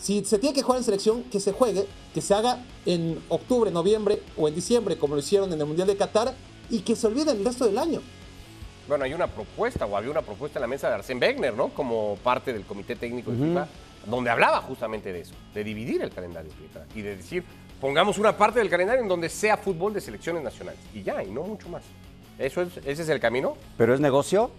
Si 0.00 0.24
se 0.24 0.38
tiene 0.38 0.54
que 0.54 0.62
jugar 0.62 0.78
en 0.78 0.84
selección, 0.84 1.24
que 1.24 1.40
se 1.40 1.52
juegue, 1.52 1.86
que 2.14 2.20
se 2.20 2.34
haga 2.34 2.64
en 2.84 3.20
octubre, 3.28 3.70
noviembre 3.70 4.22
o 4.36 4.46
en 4.46 4.54
diciembre, 4.54 4.96
como 4.98 5.14
lo 5.14 5.20
hicieron 5.20 5.52
en 5.52 5.60
el 5.60 5.66
Mundial 5.66 5.88
de 5.88 5.96
Qatar, 5.96 6.34
y 6.70 6.80
que 6.80 6.94
se 6.94 7.06
olviden 7.06 7.38
el 7.38 7.44
resto 7.44 7.64
del 7.64 7.78
año. 7.78 8.02
Bueno, 8.88 9.04
hay 9.04 9.14
una 9.14 9.26
propuesta, 9.26 9.84
o 9.86 9.96
había 9.96 10.10
una 10.10 10.22
propuesta 10.22 10.58
en 10.58 10.62
la 10.62 10.68
mesa 10.68 10.88
de 10.88 10.96
Arsène 10.96 11.20
Wenger, 11.20 11.54
¿no? 11.54 11.68
Como 11.70 12.16
parte 12.22 12.52
del 12.52 12.64
comité 12.64 12.94
técnico 12.94 13.32
de 13.32 13.38
FIFA, 13.38 13.66
donde 14.06 14.30
hablaba 14.30 14.60
justamente 14.62 15.12
de 15.12 15.20
eso, 15.20 15.34
de 15.52 15.64
dividir 15.64 16.02
el 16.02 16.10
calendario 16.10 16.50
FIFA, 16.52 16.84
y 16.94 17.02
de 17.02 17.16
decir, 17.16 17.44
pongamos 17.80 18.18
una 18.18 18.36
parte 18.36 18.60
del 18.60 18.70
calendario 18.70 19.02
en 19.02 19.08
donde 19.08 19.28
sea 19.28 19.56
fútbol 19.56 19.92
de 19.92 20.00
selecciones 20.00 20.42
nacionales. 20.42 20.80
Y 20.94 21.02
ya, 21.02 21.22
y 21.22 21.30
no 21.30 21.42
mucho 21.42 21.68
más. 21.68 21.82
¿Eso 22.38 22.62
es, 22.62 22.76
¿Ese 22.78 23.02
es 23.02 23.08
el 23.08 23.18
camino? 23.18 23.56
¿Pero 23.76 23.94
es 23.94 24.00
negocio? 24.00 24.50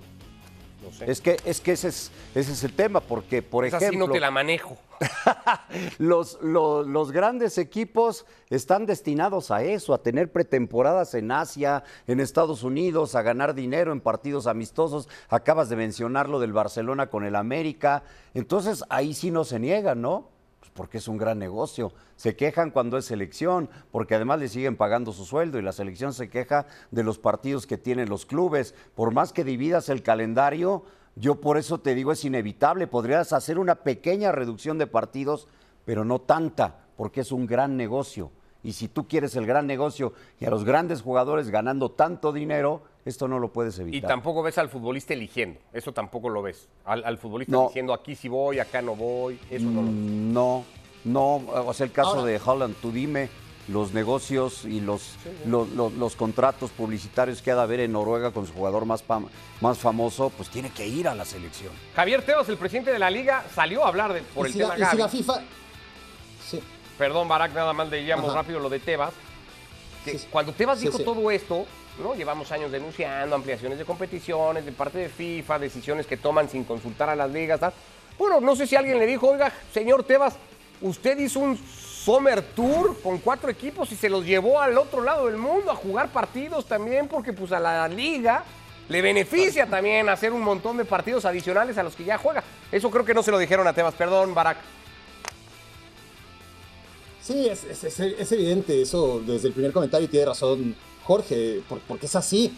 No 0.88 0.94
sé. 0.94 1.10
Es 1.12 1.22
que, 1.22 1.38
es 1.46 1.62
que 1.62 1.74
ese, 1.74 1.90
es, 1.90 2.12
ese 2.36 2.52
es 2.54 2.64
el 2.64 2.74
tema, 2.74 3.00
porque, 3.00 3.42
por 3.42 3.66
ejemplo, 3.66 4.08
no 4.08 4.12
te 4.14 4.20
la 4.20 4.32
manejo. 4.32 4.78
los, 6.00 6.40
los- 6.42 6.88
los 6.88 7.12
grandes 7.12 7.58
equipos 7.58 8.26
están 8.50 8.86
destinados 8.86 9.52
a 9.52 9.64
eso, 9.64 9.94
a 9.94 10.02
tener 10.02 10.32
pretemporadas 10.32 11.14
en 11.14 11.32
Asia, 11.32 11.84
en 12.08 12.20
Estados 12.20 12.64
Unidos, 12.64 13.16
a 13.16 13.22
ganar 13.22 13.54
dinero 13.54 13.92
en 13.92 14.02
partidos 14.02 14.48
amistosos. 14.48 15.08
Acabas 15.30 15.70
de 15.70 15.76
mencionar 15.76 16.30
lo 16.30 16.40
del 16.40 16.54
Barcelona 16.54 17.08
con 17.10 17.26
el 17.26 17.36
América. 17.36 18.04
Entonces, 18.34 18.84
ahí 18.90 19.14
sí 19.14 19.32
no 19.32 19.44
se 19.44 19.60
niega, 19.60 19.96
¿no? 19.96 20.30
Porque 20.78 21.00
es 21.00 21.08
un 21.08 21.18
gran 21.18 21.40
negocio. 21.40 21.92
Se 22.16 22.36
quejan 22.36 22.70
cuando 22.70 22.98
es 22.98 23.06
selección, 23.06 23.68
porque 23.92 24.14
además 24.14 24.40
le 24.40 24.48
siguen 24.48 24.78
pagando 24.78 25.12
su 25.12 25.26
sueldo 25.26 25.58
y 25.58 25.64
la 25.64 25.72
selección 25.72 26.14
se 26.14 26.30
queja 26.30 26.68
de 26.92 27.04
los 27.04 27.18
partidos 27.18 27.66
que 27.66 27.80
tienen 27.80 28.10
los 28.10 28.28
clubes. 28.28 28.76
Por 28.96 29.12
más 29.12 29.34
que 29.34 29.44
dividas 29.44 29.90
el 29.90 30.04
calendario, 30.04 30.84
yo 31.16 31.42
por 31.42 31.58
eso 31.58 31.80
te 31.80 31.96
digo 31.96 32.12
es 32.12 32.24
inevitable. 32.24 32.86
Podrías 32.86 33.34
hacer 33.34 33.58
una 33.58 33.76
pequeña 33.76 34.32
reducción 34.32 34.78
de 34.78 34.86
partidos, 34.86 35.48
pero 35.84 36.06
no 36.06 36.22
tanta, 36.22 36.86
porque 36.96 37.22
es 37.22 37.32
un 37.32 37.48
gran 37.48 37.76
negocio. 37.76 38.32
Y 38.64 38.74
si 38.74 38.88
tú 38.88 39.08
quieres 39.08 39.36
el 39.36 39.46
gran 39.46 39.68
negocio 39.68 40.14
y 40.40 40.46
a 40.46 40.50
los 40.50 40.64
grandes 40.64 41.02
jugadores 41.02 41.50
ganando 41.50 41.90
tanto 41.92 42.34
dinero, 42.34 42.82
esto 43.06 43.28
no 43.28 43.40
lo 43.40 43.50
puedes 43.54 43.78
evitar. 43.80 43.98
Y 43.98 44.02
tampoco 44.02 44.44
ves 44.44 44.58
al 44.58 44.68
futbolista 44.70 45.14
eligiendo, 45.14 45.60
eso 45.74 45.94
tampoco 45.94 46.30
lo 46.30 46.42
ves. 46.42 46.68
Al, 46.86 47.04
al 47.06 47.18
futbolista 47.18 47.52
No. 47.54 47.68
diciendo 47.68 47.94
aquí 47.94 48.16
sí 48.16 48.28
voy, 48.28 48.60
acá 48.60 48.82
no 48.82 48.96
voy, 48.96 49.40
eso 49.50 49.66
no 49.66 49.82
lo 49.82 49.88
ves. 49.88 49.96
Mm, 49.96 50.34
No, 50.34 50.64
no, 51.06 51.36
o 51.68 51.74
sea, 51.74 51.86
el 51.86 51.92
caso 51.92 52.10
Ahora- 52.16 52.24
de 52.26 52.42
Holland, 52.44 52.76
tú 52.82 52.92
dime, 52.92 53.30
los 53.70 53.94
negocios 53.94 54.66
y 54.66 54.80
los, 54.82 55.16
los, 55.46 55.70
los- 55.70 55.94
los 55.94 56.16
contratos 56.16 56.72
publicitarios 56.72 57.42
que 57.42 57.52
ha 57.52 57.56
de 57.56 57.62
haber 57.62 57.80
en 57.82 57.92
Noruega 57.94 58.32
con 58.32 58.48
su 58.48 58.54
jugador 58.54 58.86
más, 58.86 59.04
más 59.62 59.78
famoso, 59.78 60.30
pues 60.36 60.50
tiene 60.50 60.70
que 60.72 60.88
ir 60.88 61.08
a 61.08 61.16
la 61.16 61.26
selección. 61.26 61.72
Javier 61.96 62.26
Tebas, 62.26 62.48
el 62.50 62.58
presidente 62.58 62.92
de 62.92 63.00
la 63.00 63.10
liga, 63.10 63.46
salió 63.54 63.86
a 63.86 63.90
hablar 63.90 64.14
de- 64.14 64.22
por 64.22 64.48
y 64.48 64.50
el 64.50 64.54
si 64.54 64.60
tema 64.60 64.70
la, 64.70 64.76
y 64.76 64.78
si 64.80 64.84
Gavi. 64.86 64.98
la 64.98 65.08
FIFA. 65.10 65.42
Sí. 66.46 66.64
Perdón, 66.98 67.28
Barack, 67.28 67.54
nada 67.54 67.74
más 67.74 67.90
leíamos 67.90 68.34
rápido 68.34 68.60
lo 68.60 68.70
de 68.70 68.80
Tebas. 68.80 69.14
Que 70.04 70.12
Sí, 70.12 70.20
sí. 70.20 70.28
Cuando 70.32 70.52
Tebas 70.54 70.80
Sí, 70.80 70.86
dijo 70.86 70.98
sí. 70.98 71.04
todo 71.04 71.30
esto, 71.32 71.66
¿no? 72.02 72.16
Llevamos 72.16 72.52
años 72.52 72.72
denunciando 72.72 73.36
ampliaciones 73.36 73.78
de 73.78 73.86
competiciones 73.86 74.66
de 74.66 74.72
parte 74.72 74.98
de 74.98 75.10
FIFA, 75.10 75.60
decisiones 75.60 76.08
que 76.08 76.18
toman 76.18 76.50
sin 76.50 76.64
consultar 76.64 77.10
a 77.10 77.16
las 77.16 77.30
ligas. 77.32 77.60
tal. 77.60 77.74
Bueno, 78.18 78.42
no 78.42 78.56
sé 78.56 78.66
si 78.66 78.76
alguien 78.76 78.98
le 78.98 79.06
dijo, 79.06 79.28
oiga, 79.30 79.52
señor 79.74 80.04
Tebas, 80.04 80.36
usted 80.82 81.18
hizo 81.20 81.40
un 81.40 81.58
Summer 81.58 82.42
Tour 82.42 83.00
con 83.02 83.18
cuatro 83.20 83.50
equipos 83.50 83.92
y 83.92 83.96
se 83.96 84.10
los 84.10 84.26
llevó 84.26 84.60
al 84.62 84.78
otro 84.78 85.04
lado 85.04 85.26
del 85.28 85.38
mundo 85.38 85.72
a 85.72 85.76
jugar 85.76 86.08
partidos 86.10 86.66
también, 86.66 87.08
porque 87.08 87.34
pues 87.34 87.52
a 87.52 87.60
la 87.60 87.88
liga 87.88 88.44
le 88.90 89.02
beneficia 89.02 89.68
también 89.68 90.08
hacer 90.08 90.32
un 90.32 90.42
montón 90.42 90.78
de 90.78 90.86
partidos 90.86 91.26
adicionales 91.26 91.78
a 91.78 91.84
los 91.84 91.96
que 91.96 92.06
ya 92.06 92.18
juega. 92.18 92.44
Eso 92.72 92.90
creo 92.90 93.04
que 93.04 93.14
no 93.14 93.22
se 93.22 93.32
lo 93.32 93.38
dijeron 93.38 93.68
a 93.68 93.74
Tebas. 93.74 93.94
Perdón, 93.94 94.34
Barack. 94.34 94.58
Sí, 97.28 97.48
es, 97.48 97.66
es- 97.66 97.84
es- 97.84 98.00
es 98.00 98.32
evidente 98.32 98.82
eso 98.82 99.22
desde 99.26 99.50
el 99.50 99.54
primer 99.54 99.74
comentario 99.74 100.10
tiene 100.10 100.28
razón 100.28 100.76
Jorge, 101.04 101.62
por- 101.68 101.80
porque 101.82 102.06
es 102.06 102.16
así. 102.16 102.54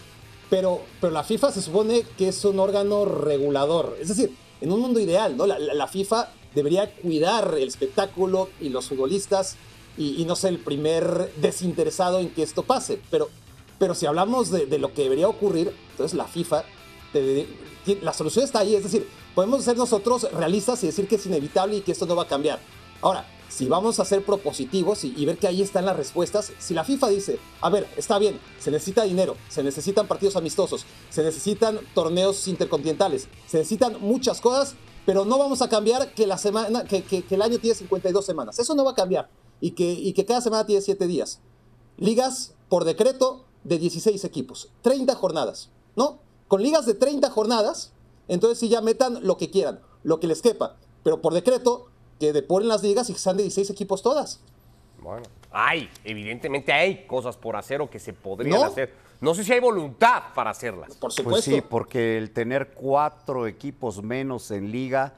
Pero, 0.50 0.82
pero 1.02 1.12
la 1.14 1.24
FIFA 1.24 1.52
se 1.52 1.62
supone 1.62 2.04
que 2.18 2.28
es 2.30 2.44
un 2.46 2.60
órgano 2.60 3.06
regulador. 3.06 3.98
Es 4.02 4.08
decir, 4.10 4.36
en 4.62 4.72
un 4.72 4.80
mundo 4.80 5.00
ideal, 5.00 5.36
¿no? 5.38 5.46
La, 5.48 5.58
la- 5.60 5.74
la 5.74 5.88
FIFA 5.88 6.30
debería 6.56 6.92
cuidar 6.96 7.56
el 7.58 7.68
espectáculo 7.68 8.50
y 8.60 8.70
los 8.70 8.88
futbolistas 8.90 9.56
y, 9.98 10.22
y 10.22 10.26
no 10.26 10.36
ser 10.36 10.52
el 10.52 10.60
primer 10.60 11.32
desinteresado 11.38 12.20
en 12.20 12.30
que 12.30 12.42
esto 12.44 12.64
pase. 12.64 13.00
Pero, 13.12 13.30
pero 13.80 13.94
si 13.96 14.06
hablamos 14.08 14.50
de, 14.52 14.66
de 14.66 14.78
lo 14.80 14.94
que 14.94 15.04
debería 15.04 15.28
ocurrir, 15.28 15.72
entonces 15.92 16.16
la 16.18 16.26
FIFA, 16.26 16.64
la 18.02 18.14
solución 18.14 18.46
está 18.46 18.60
ahí. 18.60 18.76
Es 18.76 18.84
decir, 18.84 19.08
podemos 19.36 19.64
ser 19.64 19.78
nosotros 19.78 20.28
realistas 20.34 20.84
y 20.84 20.88
decir 20.88 21.08
que 21.08 21.16
es 21.16 21.26
inevitable 21.26 21.78
y 21.78 21.82
que 21.82 21.92
esto 21.92 22.06
no 22.06 22.16
va 22.16 22.24
a 22.24 22.28
cambiar. 22.28 22.60
Ahora, 23.02 23.26
si 23.50 23.68
vamos 23.68 24.00
a 24.00 24.06
ser 24.06 24.24
propositivos 24.24 25.04
y, 25.04 25.26
ver 25.26 25.38
que 25.38 25.48
ahí 25.48 25.62
están 25.62 25.86
las 25.86 25.98
respuestas, 25.98 26.54
si 26.60 26.74
la 26.74 26.84
FIFA 26.84 27.10
dice, 27.10 27.40
a 27.62 27.70
ver, 27.70 27.88
está 27.98 28.18
bien, 28.20 28.40
se 28.60 28.72
necesita 28.72 29.04
dinero, 29.04 29.36
se 29.50 29.64
necesitan 29.64 30.08
partidos 30.08 30.36
amistosos, 30.36 30.86
se 31.10 31.24
necesitan 31.24 31.80
torneos 31.94 32.48
intercontinentales, 32.48 33.28
se 33.48 33.58
necesitan 33.58 33.98
muchas 34.00 34.40
cosas, 34.40 34.76
pero 35.06 35.26
no 35.26 35.38
vamos 35.38 35.62
a 35.62 35.70
cambiar 35.70 36.14
que, 36.14 36.28
la 36.28 36.38
semana, 36.38 36.84
que, 36.84 37.04
que- 37.04 37.24
el 37.30 37.42
año 37.42 37.58
tiene 37.60 37.76
52 37.76 38.24
semanas. 38.26 38.60
Eso 38.60 38.76
no 38.76 38.86
va 38.86 38.92
a 38.92 38.96
cambiar. 38.96 39.30
Y 39.60 39.72
que, 39.72 39.92
y 39.92 40.14
que 40.14 40.26
cada 40.26 40.40
semana 40.42 40.66
tiene 40.66 40.82
7 40.82 41.08
días. 41.08 41.42
Ligas 41.98 42.54
por 42.70 42.86
decreto 42.86 43.46
de 43.64 43.78
16 43.80 44.24
equipos, 44.24 44.70
30 44.84 45.16
jornadas, 45.16 45.70
¿no? 45.96 46.20
Con 46.48 46.62
ligas 46.62 46.86
de 46.86 46.94
30 46.94 47.30
jornadas, 47.30 47.92
entonces 48.28 48.60
sí 48.60 48.70
ya 48.70 48.82
metan 48.82 49.20
lo 49.26 49.38
que 49.38 49.50
quieran, 49.50 49.82
lo 50.04 50.20
que 50.20 50.28
les 50.28 50.42
quepa, 50.42 50.78
pero 51.04 51.22
por 51.22 51.34
decreto 51.34 51.89
que 52.20 52.34
depuren 52.34 52.68
las 52.68 52.84
ligas 52.84 53.10
y 53.10 53.14
que 53.14 53.20
sean 53.20 53.38
de 53.38 53.44
16 53.44 53.70
equipos 53.70 54.02
todas. 54.02 54.40
Bueno, 55.02 55.24
hay, 55.52 55.90
evidentemente 56.04 56.74
hay 56.74 57.06
cosas 57.08 57.38
por 57.38 57.56
hacer 57.56 57.82
o 57.82 57.90
que 57.90 58.00
se 58.00 58.14
podrían 58.14 58.60
¿No? 58.60 58.66
hacer. 58.66 58.94
No 59.22 59.34
sé 59.34 59.44
si 59.44 59.54
hay 59.54 59.60
voluntad 59.60 60.24
para 60.36 60.50
hacerlas. 60.52 60.90
Por 60.96 61.00
Pues 61.10 61.16
supuesto. 61.16 61.42
sí, 61.52 61.62
porque 61.62 62.18
el 62.18 62.32
tener 62.32 62.72
cuatro 62.74 63.48
equipos 63.48 64.02
menos 64.04 64.52
en 64.52 64.72
liga 64.72 65.14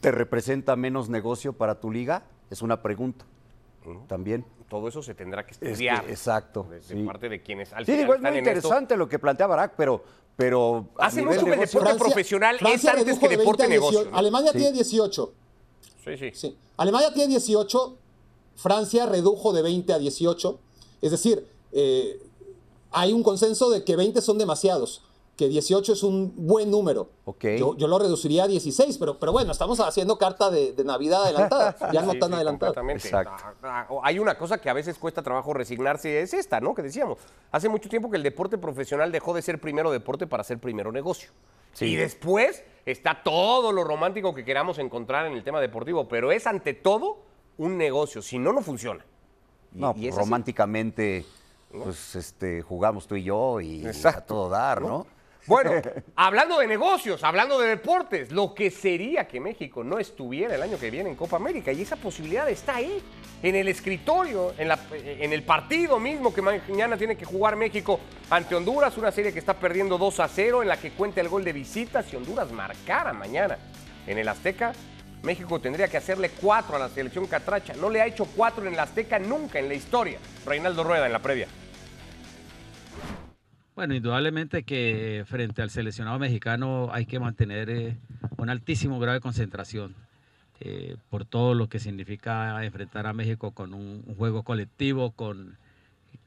te 0.00 0.10
representa 0.12 0.76
menos 0.76 1.08
negocio 1.08 1.52
para 1.52 1.80
tu 1.80 1.90
liga, 1.90 2.24
es 2.50 2.62
una 2.62 2.82
pregunta. 2.82 3.24
También. 4.08 4.44
Todo 4.68 4.88
eso 4.88 5.02
se 5.02 5.14
tendrá 5.14 5.44
que 5.44 5.52
Es 5.52 5.58
que- 5.58 5.70
estudiar. 5.72 6.04
exacto. 6.08 6.66
De, 6.70 6.76
de 6.76 6.82
sí. 6.82 7.02
parte 7.04 7.28
de 7.28 7.42
quienes 7.42 7.72
al 7.72 7.84
Sí, 7.84 7.92
final 7.92 7.98
digo, 8.00 8.12
es 8.14 8.18
están 8.18 8.32
muy 8.32 8.38
esto. 8.38 8.50
interesante 8.50 8.96
lo 8.96 9.08
que 9.08 9.18
plantea 9.18 9.46
Barack, 9.46 9.74
pero, 9.76 10.02
pero 10.36 10.86
Hace 10.98 11.22
mucho 11.22 11.44
que 11.44 11.52
el 11.52 11.60
deporte 11.60 11.94
profesional 11.96 12.56
es 12.60 12.84
antes 12.86 13.18
que 13.18 13.28
de 13.28 13.36
deporte 13.36 13.62
20 13.62 13.64
a 13.64 13.66
18. 13.68 13.90
negocio, 13.92 14.10
¿no? 14.10 14.16
Alemania 14.16 14.52
Sí. 14.52 14.58
tiene 14.58 14.72
18. 14.72 15.32
Sí, 16.04 16.16
sí. 16.18 16.30
Sí. 16.34 16.56
Alemania 16.76 17.12
tiene 17.12 17.28
18, 17.28 17.96
Francia 18.56 19.06
redujo 19.06 19.52
de 19.52 19.62
20 19.62 19.92
a 19.92 19.98
18. 19.98 20.58
Es 21.02 21.10
decir, 21.10 21.46
eh, 21.72 22.20
hay 22.90 23.12
un 23.12 23.22
consenso 23.22 23.70
de 23.70 23.84
que 23.84 23.96
20 23.96 24.20
son 24.20 24.38
demasiados, 24.38 25.02
que 25.36 25.48
18 25.48 25.92
es 25.92 26.02
un 26.02 26.32
buen 26.36 26.70
número. 26.70 27.10
Ok. 27.24 27.44
Yo, 27.58 27.76
yo 27.76 27.88
lo 27.88 27.98
reduciría 27.98 28.44
a 28.44 28.46
16, 28.46 28.98
pero, 28.98 29.18
pero 29.18 29.32
bueno, 29.32 29.50
estamos 29.50 29.80
haciendo 29.80 30.16
carta 30.16 30.50
de, 30.50 30.72
de 30.72 30.84
Navidad 30.84 31.24
adelantada, 31.24 31.76
ya 31.92 32.02
no 32.02 32.12
Sí, 32.12 32.18
tan 32.20 32.28
sí, 32.30 32.34
adelantada. 32.36 32.92
Exacto. 32.92 33.44
Ah, 33.62 33.86
ah, 33.90 34.00
Hay 34.04 34.18
una 34.18 34.38
cosa 34.38 34.58
que 34.58 34.70
a 34.70 34.72
veces 34.72 34.96
cuesta 34.98 35.22
trabajo 35.22 35.52
resignarse, 35.52 36.20
es 36.20 36.34
esta, 36.34 36.60
¿no? 36.60 36.74
Que 36.74 36.82
decíamos. 36.82 37.18
Hace 37.50 37.68
mucho 37.68 37.88
tiempo 37.88 38.10
que 38.10 38.16
el 38.16 38.22
deporte 38.22 38.58
profesional 38.58 39.10
dejó 39.10 39.34
de 39.34 39.42
ser 39.42 39.60
primero 39.60 39.90
deporte 39.90 40.26
para 40.26 40.44
ser 40.44 40.58
primero 40.58 40.92
negocio. 40.92 41.30
Sí. 41.72 41.86
Y 41.86 41.96
después 41.96 42.62
está 42.86 43.22
todo 43.24 43.72
lo 43.72 43.82
romántico 43.82 44.34
que 44.34 44.44
queramos 44.44 44.78
encontrar 44.78 45.26
en 45.26 45.32
el 45.32 45.42
tema 45.42 45.60
deportivo, 45.60 46.06
pero 46.06 46.30
es 46.30 46.46
ante 46.46 46.74
todo 46.74 47.18
un 47.58 47.76
negocio. 47.76 48.22
Si 48.22 48.38
no, 48.38 48.52
no 48.52 48.62
funciona. 48.62 49.04
No, 49.72 49.90
y 49.96 50.02
pues, 50.02 50.12
así. 50.14 50.20
románticamente, 50.20 51.26
pues 51.72 52.14
este, 52.14 52.62
jugamos 52.62 53.08
tú 53.08 53.16
y 53.16 53.24
yo 53.24 53.60
y 53.60 53.84
Exacto. 53.84 54.18
a 54.18 54.26
todo 54.26 54.48
dar, 54.48 54.82
¿no? 54.82 55.06
Bueno, 55.46 55.72
hablando 56.16 56.58
de 56.58 56.66
negocios, 56.66 57.22
hablando 57.22 57.58
de 57.58 57.68
deportes, 57.68 58.32
lo 58.32 58.54
que 58.54 58.70
sería 58.70 59.26
que 59.28 59.40
México 59.40 59.84
no 59.84 59.98
estuviera 59.98 60.54
el 60.54 60.62
año 60.62 60.78
que 60.78 60.90
viene 60.90 61.10
en 61.10 61.16
Copa 61.16 61.36
América 61.36 61.70
y 61.72 61.82
esa 61.82 61.96
posibilidad 61.96 62.48
está 62.48 62.76
ahí, 62.76 63.02
en 63.42 63.54
el 63.56 63.68
escritorio, 63.68 64.54
en, 64.56 64.68
la- 64.68 64.78
en 64.92 65.32
el 65.32 65.42
partido 65.42 65.98
mismo 66.00 66.32
que 66.32 66.40
mañana 66.40 66.96
tiene 66.96 67.16
que 67.16 67.26
jugar 67.26 67.56
México 67.56 68.00
ante 68.30 68.54
Honduras, 68.54 68.96
una 68.96 69.12
serie 69.12 69.32
que 69.34 69.38
está 69.38 69.54
perdiendo 69.54 69.98
2 69.98 70.20
a 70.20 70.28
0 70.28 70.62
en 70.62 70.68
la 70.68 70.78
que 70.78 70.92
cuenta 70.92 71.20
el 71.20 71.28
gol 71.28 71.44
de 71.44 71.52
visita 71.52 72.02
si 72.02 72.16
Honduras 72.16 72.50
marcara 72.52 73.12
mañana 73.12 73.58
en 74.06 74.16
el 74.18 74.28
Azteca. 74.28 74.72
México 75.22 75.58
tendría 75.58 75.88
que 75.88 75.96
hacerle 75.96 76.30
cuatro 76.30 76.76
a 76.76 76.78
la 76.78 76.88
selección 76.90 77.26
catracha. 77.26 77.72
No 77.74 77.88
le 77.88 78.00
ha 78.02 78.06
hecho 78.06 78.26
cuatro 78.36 78.66
en 78.66 78.74
el 78.74 78.78
Azteca 78.80 79.18
nunca 79.18 79.58
en 79.58 79.68
la 79.68 79.74
historia. 79.74 80.18
Reinaldo 80.46 80.84
Rueda 80.84 81.06
en 81.06 81.12
la 81.12 81.18
previa. 81.20 81.48
Bueno, 83.74 83.94
indudablemente 83.94 84.62
que 84.62 85.24
frente 85.26 85.60
al 85.60 85.70
seleccionado 85.70 86.18
mexicano 86.18 86.90
hay 86.92 87.06
que 87.06 87.18
mantener 87.18 87.70
eh, 87.70 87.96
un 88.36 88.48
altísimo 88.48 89.00
grado 89.00 89.14
de 89.14 89.20
concentración 89.20 89.96
eh, 90.60 90.96
por 91.10 91.24
todo 91.24 91.54
lo 91.54 91.68
que 91.68 91.80
significa 91.80 92.64
enfrentar 92.64 93.08
a 93.08 93.12
México 93.12 93.50
con 93.50 93.74
un, 93.74 94.02
juego 94.16 94.44
colectivo, 94.44 95.10
con, 95.10 95.58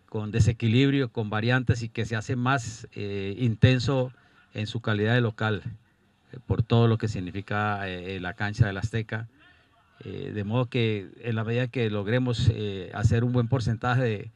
con 0.09 0.31
desequilibrio, 0.31 1.09
con 1.09 1.29
variantes 1.29 1.83
y 1.83 1.89
que 1.89 2.05
se 2.05 2.15
hace 2.15 2.35
más 2.35 2.87
eh, 2.93 3.35
intenso 3.37 4.11
en 4.53 4.67
su 4.67 4.81
calidad 4.81 5.13
de 5.13 5.21
local, 5.21 5.63
eh, 6.33 6.39
por 6.45 6.63
todo 6.63 6.87
lo 6.87 6.97
que 6.97 7.07
significa 7.07 7.87
eh, 7.87 8.19
la 8.19 8.33
cancha 8.33 8.67
del 8.67 8.77
Azteca. 8.77 9.27
De 10.03 10.43
modo 10.43 10.67
que 10.67 11.09
en 11.23 11.35
la 11.35 11.43
medida 11.43 11.67
que 11.67 11.89
logremos 11.89 12.51
hacer 12.93 13.23
un 13.23 13.33
buen 13.33 13.47
porcentaje 13.47 14.03
de, 14.03 14.31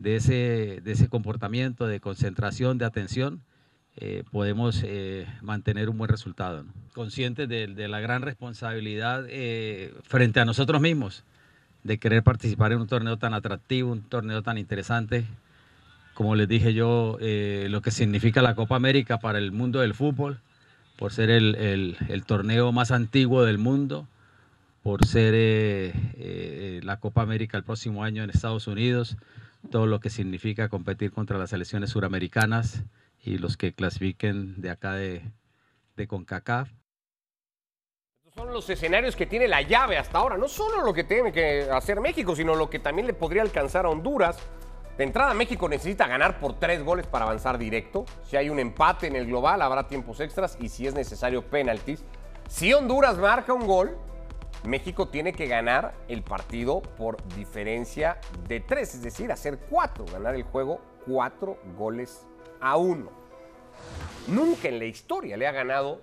de 0.00 0.16
ese, 0.16 0.80
de 0.84 0.92
ese 0.92 1.08
comportamiento, 1.08 1.86
de 1.86 1.98
concentración, 2.00 2.78
de 2.78 2.84
atención, 2.84 3.40
eh, 3.96 4.22
podemos 4.30 4.82
eh, 4.84 5.26
mantener 5.42 5.88
un 5.88 5.98
buen 5.98 6.08
resultado. 6.08 6.62
¿no? 6.62 6.72
Conscientes 6.94 7.48
de, 7.48 7.88
la 7.88 7.98
gran 7.98 8.22
responsabilidad 8.22 9.24
eh, 9.28 9.92
frente 10.04 10.38
a 10.38 10.44
nosotros 10.44 10.80
mismos, 10.80 11.24
de 11.82 11.98
querer 11.98 12.22
participar 12.22 12.70
en 12.72 12.80
un 12.80 12.86
torneo 12.86 13.16
tan 13.16 13.34
atractivo, 13.34 13.90
un 13.90 14.02
torneo 14.02 14.42
tan 14.42 14.56
interesante, 14.56 15.24
como 16.14 16.36
les 16.36 16.48
dije 16.48 16.74
yo, 16.74 17.16
lo 17.20 17.80
que 17.80 17.90
significa 17.92 18.42
la 18.42 18.54
Copa 18.56 18.74
América 18.76 19.18
para 19.18 19.38
el 19.38 19.52
mundo 19.52 19.80
del 19.80 19.94
fútbol, 19.94 20.38
por 20.96 21.12
ser 21.12 21.30
el, 21.30 21.54
el- 21.54 21.96
el 22.08 22.24
torneo 22.24 22.72
más 22.72 22.90
antiguo 22.90 23.44
del 23.44 23.58
mundo, 23.58 24.08
por 24.82 25.04
ser 25.06 25.94
la 26.84 26.96
Copa 26.98 27.22
América 27.22 27.56
el 27.56 27.62
próximo 27.64 28.02
año 28.02 28.24
en 28.24 28.30
Estados 28.30 28.66
Unidos, 28.66 29.16
todo 29.70 29.86
lo 29.86 30.00
que 30.00 30.10
significa 30.10 30.68
competir 30.68 31.12
contra 31.12 31.38
las 31.38 31.50
selecciones 31.50 31.90
suramericanas 31.90 32.84
y 33.22 33.38
los 33.38 33.56
que 33.56 33.74
clasifiquen 33.74 34.60
de 34.60 34.70
acá 34.70 34.94
de, 34.94 35.22
de 35.96 36.06
CONCACAF. 36.06 36.70
Son 38.34 38.52
los 38.52 38.70
escenarios 38.70 39.16
que 39.16 39.26
tiene 39.26 39.48
la 39.48 39.62
llave 39.62 39.98
hasta 39.98 40.18
ahora. 40.18 40.36
No 40.36 40.48
solo 40.48 40.84
lo 40.84 40.94
que 40.94 41.02
tiene 41.02 41.32
que 41.32 41.68
hacer 41.72 42.00
México, 42.00 42.36
sino 42.36 42.54
lo 42.54 42.70
que 42.70 42.78
también 42.78 43.06
le 43.06 43.12
podría 43.12 43.42
alcanzar 43.42 43.84
a 43.84 43.88
Honduras. 43.88 44.38
De 44.96 45.04
entrada, 45.04 45.34
México 45.34 45.68
necesita 45.68 46.06
ganar 46.06 46.38
por 46.38 46.58
tres 46.58 46.84
goles 46.84 47.06
para 47.06 47.24
avanzar 47.24 47.58
directo. 47.58 48.04
Si 48.24 48.36
hay 48.36 48.48
un 48.48 48.60
empate 48.60 49.08
en 49.08 49.16
el 49.16 49.26
global, 49.26 49.60
habrá 49.62 49.88
tiempos 49.88 50.20
extras 50.20 50.56
y 50.60 50.68
si 50.68 50.86
es 50.86 50.94
necesario, 50.94 51.42
penaltis. 51.42 52.04
Si 52.48 52.72
Honduras 52.72 53.18
marca 53.18 53.52
un 53.52 53.66
gol, 53.66 53.96
México 54.64 55.08
tiene 55.08 55.32
que 55.32 55.46
ganar 55.46 55.94
el 56.08 56.22
partido 56.22 56.82
por 56.82 57.22
diferencia 57.36 58.18
de 58.48 58.60
tres, 58.60 58.94
es 58.94 59.02
decir, 59.02 59.30
hacer 59.30 59.58
cuatro, 59.70 60.04
ganar 60.12 60.34
el 60.34 60.42
juego 60.42 60.80
cuatro 61.06 61.58
goles 61.76 62.26
a 62.60 62.76
uno. 62.76 63.10
Nunca 64.26 64.68
en 64.68 64.78
la 64.78 64.84
historia 64.84 65.36
le 65.36 65.46
ha 65.46 65.52
ganado 65.52 66.00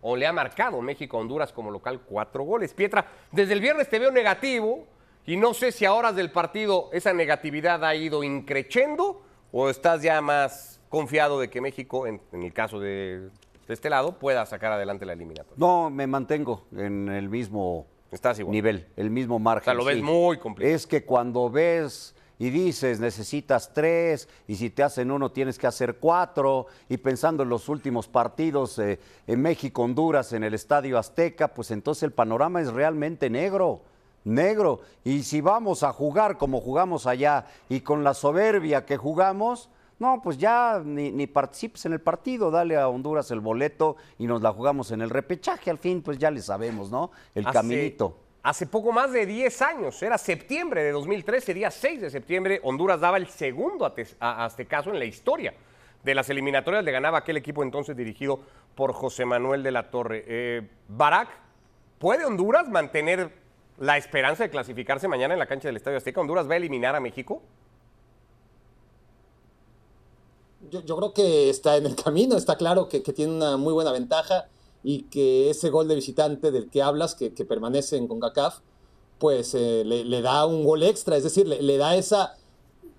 o 0.00 0.16
le 0.16 0.26
ha 0.26 0.32
marcado 0.32 0.80
México 0.80 1.16
a 1.16 1.20
Honduras 1.20 1.52
como 1.52 1.70
local 1.70 2.00
cuatro 2.06 2.42
goles. 2.42 2.72
Pietra, 2.72 3.06
desde 3.30 3.52
el 3.52 3.60
viernes 3.60 3.88
te 3.88 3.98
veo 3.98 4.10
negativo 4.10 4.86
y 5.26 5.36
no 5.36 5.54
sé 5.54 5.70
si 5.70 5.84
a 5.84 5.92
horas 5.92 6.16
del 6.16 6.30
partido 6.30 6.88
esa 6.92 7.12
negatividad 7.12 7.84
ha 7.84 7.94
ido 7.94 8.24
increciendo 8.24 9.22
o 9.52 9.68
estás 9.68 10.02
ya 10.02 10.20
más 10.20 10.80
confiado 10.88 11.38
de 11.38 11.50
que 11.50 11.60
México, 11.60 12.06
en, 12.06 12.20
en 12.32 12.42
el 12.42 12.52
caso 12.52 12.80
de, 12.80 13.28
de 13.70 13.74
este 13.74 13.88
lado, 13.88 14.18
pueda 14.18 14.44
sacar 14.46 14.72
adelante 14.72 15.06
la 15.06 15.12
eliminatoria. 15.12 15.54
No, 15.56 15.90
me 15.90 16.08
mantengo 16.08 16.66
en 16.76 17.08
el 17.08 17.28
mismo 17.28 17.86
Estás 18.10 18.36
igual. 18.40 18.52
nivel, 18.52 18.88
el 18.96 19.10
mismo 19.10 19.38
margen. 19.38 19.62
O 19.62 19.64
sea, 19.64 19.74
lo 19.74 19.84
ves 19.84 20.02
muy 20.02 20.38
complicado. 20.38 20.74
Es 20.74 20.88
que 20.88 21.04
cuando 21.04 21.48
ves 21.48 22.16
y 22.40 22.50
dices 22.50 22.98
necesitas 22.98 23.72
tres 23.72 24.28
y 24.48 24.56
si 24.56 24.70
te 24.70 24.82
hacen 24.82 25.12
uno 25.12 25.30
tienes 25.30 25.56
que 25.56 25.68
hacer 25.68 25.98
cuatro 25.98 26.66
y 26.88 26.96
pensando 26.96 27.44
en 27.44 27.48
los 27.48 27.68
últimos 27.68 28.08
partidos 28.08 28.76
eh, 28.80 28.98
en 29.28 29.40
México, 29.40 29.82
Honduras, 29.82 30.32
en 30.32 30.42
el 30.42 30.54
Estadio 30.54 30.98
Azteca, 30.98 31.54
pues 31.54 31.70
entonces 31.70 32.02
el 32.02 32.12
panorama 32.12 32.60
es 32.60 32.72
realmente 32.72 33.30
negro. 33.30 33.82
Negro. 34.24 34.80
Y 35.04 35.22
si 35.22 35.40
vamos 35.40 35.84
a 35.84 35.92
jugar 35.92 36.38
como 36.38 36.60
jugamos 36.60 37.06
allá 37.06 37.46
y 37.68 37.82
con 37.82 38.02
la 38.02 38.14
soberbia 38.14 38.84
que 38.84 38.96
jugamos, 38.96 39.70
no, 40.00 40.20
pues 40.22 40.36
ya 40.38 40.82
ni, 40.84 41.12
ni 41.12 41.26
participes 41.28 41.86
en 41.86 41.92
el 41.92 42.00
partido, 42.00 42.50
dale 42.50 42.76
a 42.76 42.88
Honduras 42.88 43.30
el 43.30 43.38
boleto 43.40 43.96
y 44.18 44.26
nos 44.26 44.42
la 44.42 44.52
jugamos 44.52 44.90
en 44.90 45.02
el 45.02 45.10
repechaje. 45.10 45.70
Al 45.70 45.78
fin, 45.78 46.02
pues 46.02 46.18
ya 46.18 46.30
le 46.32 46.42
sabemos, 46.42 46.90
¿no? 46.90 47.12
El 47.34 47.46
Hace- 47.46 47.52
caminito. 47.58 48.16
Hace 48.42 48.66
poco 48.66 48.90
más 48.90 49.12
de 49.12 49.26
10 49.26 49.60
años, 49.60 50.02
era 50.02 50.16
septiembre 50.16 50.82
de 50.82 50.92
2013, 50.92 51.52
día 51.52 51.70
6 51.70 52.00
de 52.00 52.08
septiembre, 52.10 52.58
Honduras 52.64 52.98
daba 52.98 53.18
el 53.18 53.26
segundo 53.28 53.84
a- 53.84 54.44
aztecaso 54.46 54.88
en 54.90 54.98
la 54.98 55.04
historia 55.04 55.52
de 56.02 56.14
las 56.14 56.30
eliminatorias. 56.30 56.82
Le 56.82 56.90
ganaba 56.90 57.18
aquel 57.18 57.36
equipo 57.36 57.62
entonces 57.62 57.94
dirigido 57.94 58.40
por 58.74 58.94
José 58.94 59.26
Manuel 59.26 59.62
de 59.62 59.70
la 59.72 59.90
Torre. 59.90 60.24
Eh, 60.26 60.66
Barak, 60.88 61.28
¿puede 61.98 62.24
Honduras 62.24 62.66
mantener 62.70 63.30
la 63.76 63.98
esperanza 63.98 64.44
de 64.44 64.48
clasificarse 64.50 65.06
mañana 65.06 65.34
en 65.34 65.38
la 65.38 65.44
cancha 65.46 65.68
del 65.68 65.76
Estadio 65.76 65.98
Azteca? 65.98 66.22
¿Honduras 66.22 66.48
va 66.48 66.54
a 66.54 66.56
eliminar 66.56 66.96
a 66.96 67.00
México? 67.00 67.42
Yo, 70.70 70.82
yo 70.84 70.96
creo 70.96 71.12
que 71.12 71.50
está 71.50 71.76
en 71.76 71.86
el 71.86 71.96
camino, 72.04 72.36
está 72.36 72.56
claro 72.56 72.88
que, 72.88 73.00
tiene 73.00 73.32
una 73.32 73.56
muy 73.56 73.72
buena 73.72 73.92
ventaja 73.92 74.48
y 74.82 75.02
que 75.04 75.50
ese 75.50 75.70
gol 75.70 75.88
de 75.88 75.94
visitante 75.94 76.50
del 76.50 76.70
que 76.70 76.82
hablas, 76.82 77.14
que, 77.14 77.30
permanece 77.30 77.96
en 77.96 78.06
CONCACAF, 78.08 78.60
pues 79.18 79.54
eh, 79.54 79.84
le, 79.84 80.22
da 80.22 80.46
un 80.46 80.64
gol 80.64 80.82
extra, 80.82 81.16
es 81.16 81.24
decir, 81.24 81.46
le, 81.46 81.76
da 81.76 81.96
esa, 81.96 82.36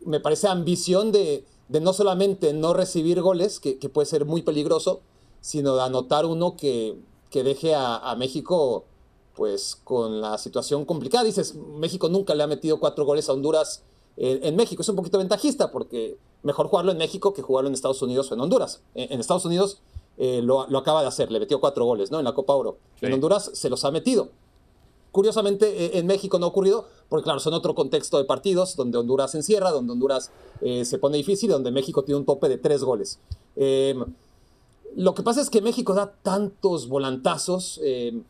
me 0.05 0.19
parece, 0.19 0.47
ambición 0.47 1.11
de, 1.11 1.45
de 1.69 1.81
no 1.81 1.93
solamente 1.93 2.53
no 2.53 2.73
recibir 2.73 3.21
goles, 3.21 3.59
que, 3.59 3.79
que 3.79 3.89
puede 3.89 4.05
ser 4.05 4.25
muy 4.25 4.43
peligroso, 4.43 5.01
sino 5.39 5.75
de 5.75 5.81
anotar 5.81 6.25
uno 6.25 6.55
que, 6.55 6.99
que 7.31 7.43
deje 7.43 7.73
a, 7.73 7.97
a 7.97 8.15
México 8.15 8.85
pues 9.33 9.79
con 9.83 10.21
la 10.21 10.37
situación 10.37 10.85
complicada. 10.85 11.23
Dices, 11.23 11.55
México 11.55 12.09
nunca 12.09 12.35
le 12.35 12.43
ha 12.43 12.47
metido 12.47 12.79
cuatro 12.79 13.05
goles 13.05 13.29
a 13.29 13.33
Honduras 13.33 13.83
en, 14.18 14.56
México. 14.56 14.82
Es 14.82 14.89
un 14.89 14.96
poquito 14.96 15.18
ventajista 15.18 15.72
porque 15.72 16.18
mejor 16.44 16.68
jugarlo 16.68 16.91
en 16.91 16.98
México 16.98 17.34
que 17.34 17.41
jugarlo 17.41 17.70
en 17.70 17.74
Estados 17.74 18.01
Unidos 18.01 18.32
o 18.32 18.36
en 18.36 18.41
Honduras. 18.41 18.82
En, 18.96 19.20
Estados 19.20 19.46
Unidos 19.46 19.80
eh, 20.18 20.41
lo, 20.44 20.68
lo 20.68 20.77
acaba 20.77 21.01
de 21.01 21.08
hacer, 21.08 21.32
le 21.32 21.39
metió 21.39 21.60
cuatro 21.60 21.86
goles 21.86 22.12
¿no? 22.12 22.19
en 22.19 22.26
la 22.26 22.34
Copa 22.34 22.54
Oro. 22.54 22.78
Sí. 23.00 23.06
En 23.06 23.13
Honduras 23.13 23.52
se 23.54 23.69
los 23.69 23.86
ha 23.86 23.91
metido. 23.91 24.30
Curiosamente, 25.12 25.86
eh, 25.86 26.00
en 26.00 26.08
México 26.08 26.39
no 26.39 26.45
ha 26.45 26.50
ocurrido, 26.50 26.86
porque 27.10 27.26
claro, 27.26 27.39
son 27.39 27.54
otro 27.54 27.76
contexto 27.76 28.17
de 28.17 28.24
partidos, 28.24 28.78
donde 28.78 28.97
Honduras 28.97 29.32
se 29.32 29.38
encierra, 29.38 29.71
donde 29.71 29.91
Honduras 29.91 30.32
eh, 30.62 30.86
se 30.86 30.97
pone 31.00 31.17
difícil, 31.17 31.50
donde 31.50 31.71
México 31.71 32.04
tiene 32.04 32.19
un 32.19 32.26
tope 32.26 32.47
de 32.47 32.58
tres 32.58 32.84
goles. 32.84 33.19
Eh, 33.58 33.95
lo 34.95 35.13
que 35.13 35.24
pasa 35.24 35.41
es 35.41 35.50
que 35.50 35.62
México 35.62 35.93
da 35.93 36.13
tantos 36.21 36.88
volantazos 36.88 37.80
eh, 37.84 38.21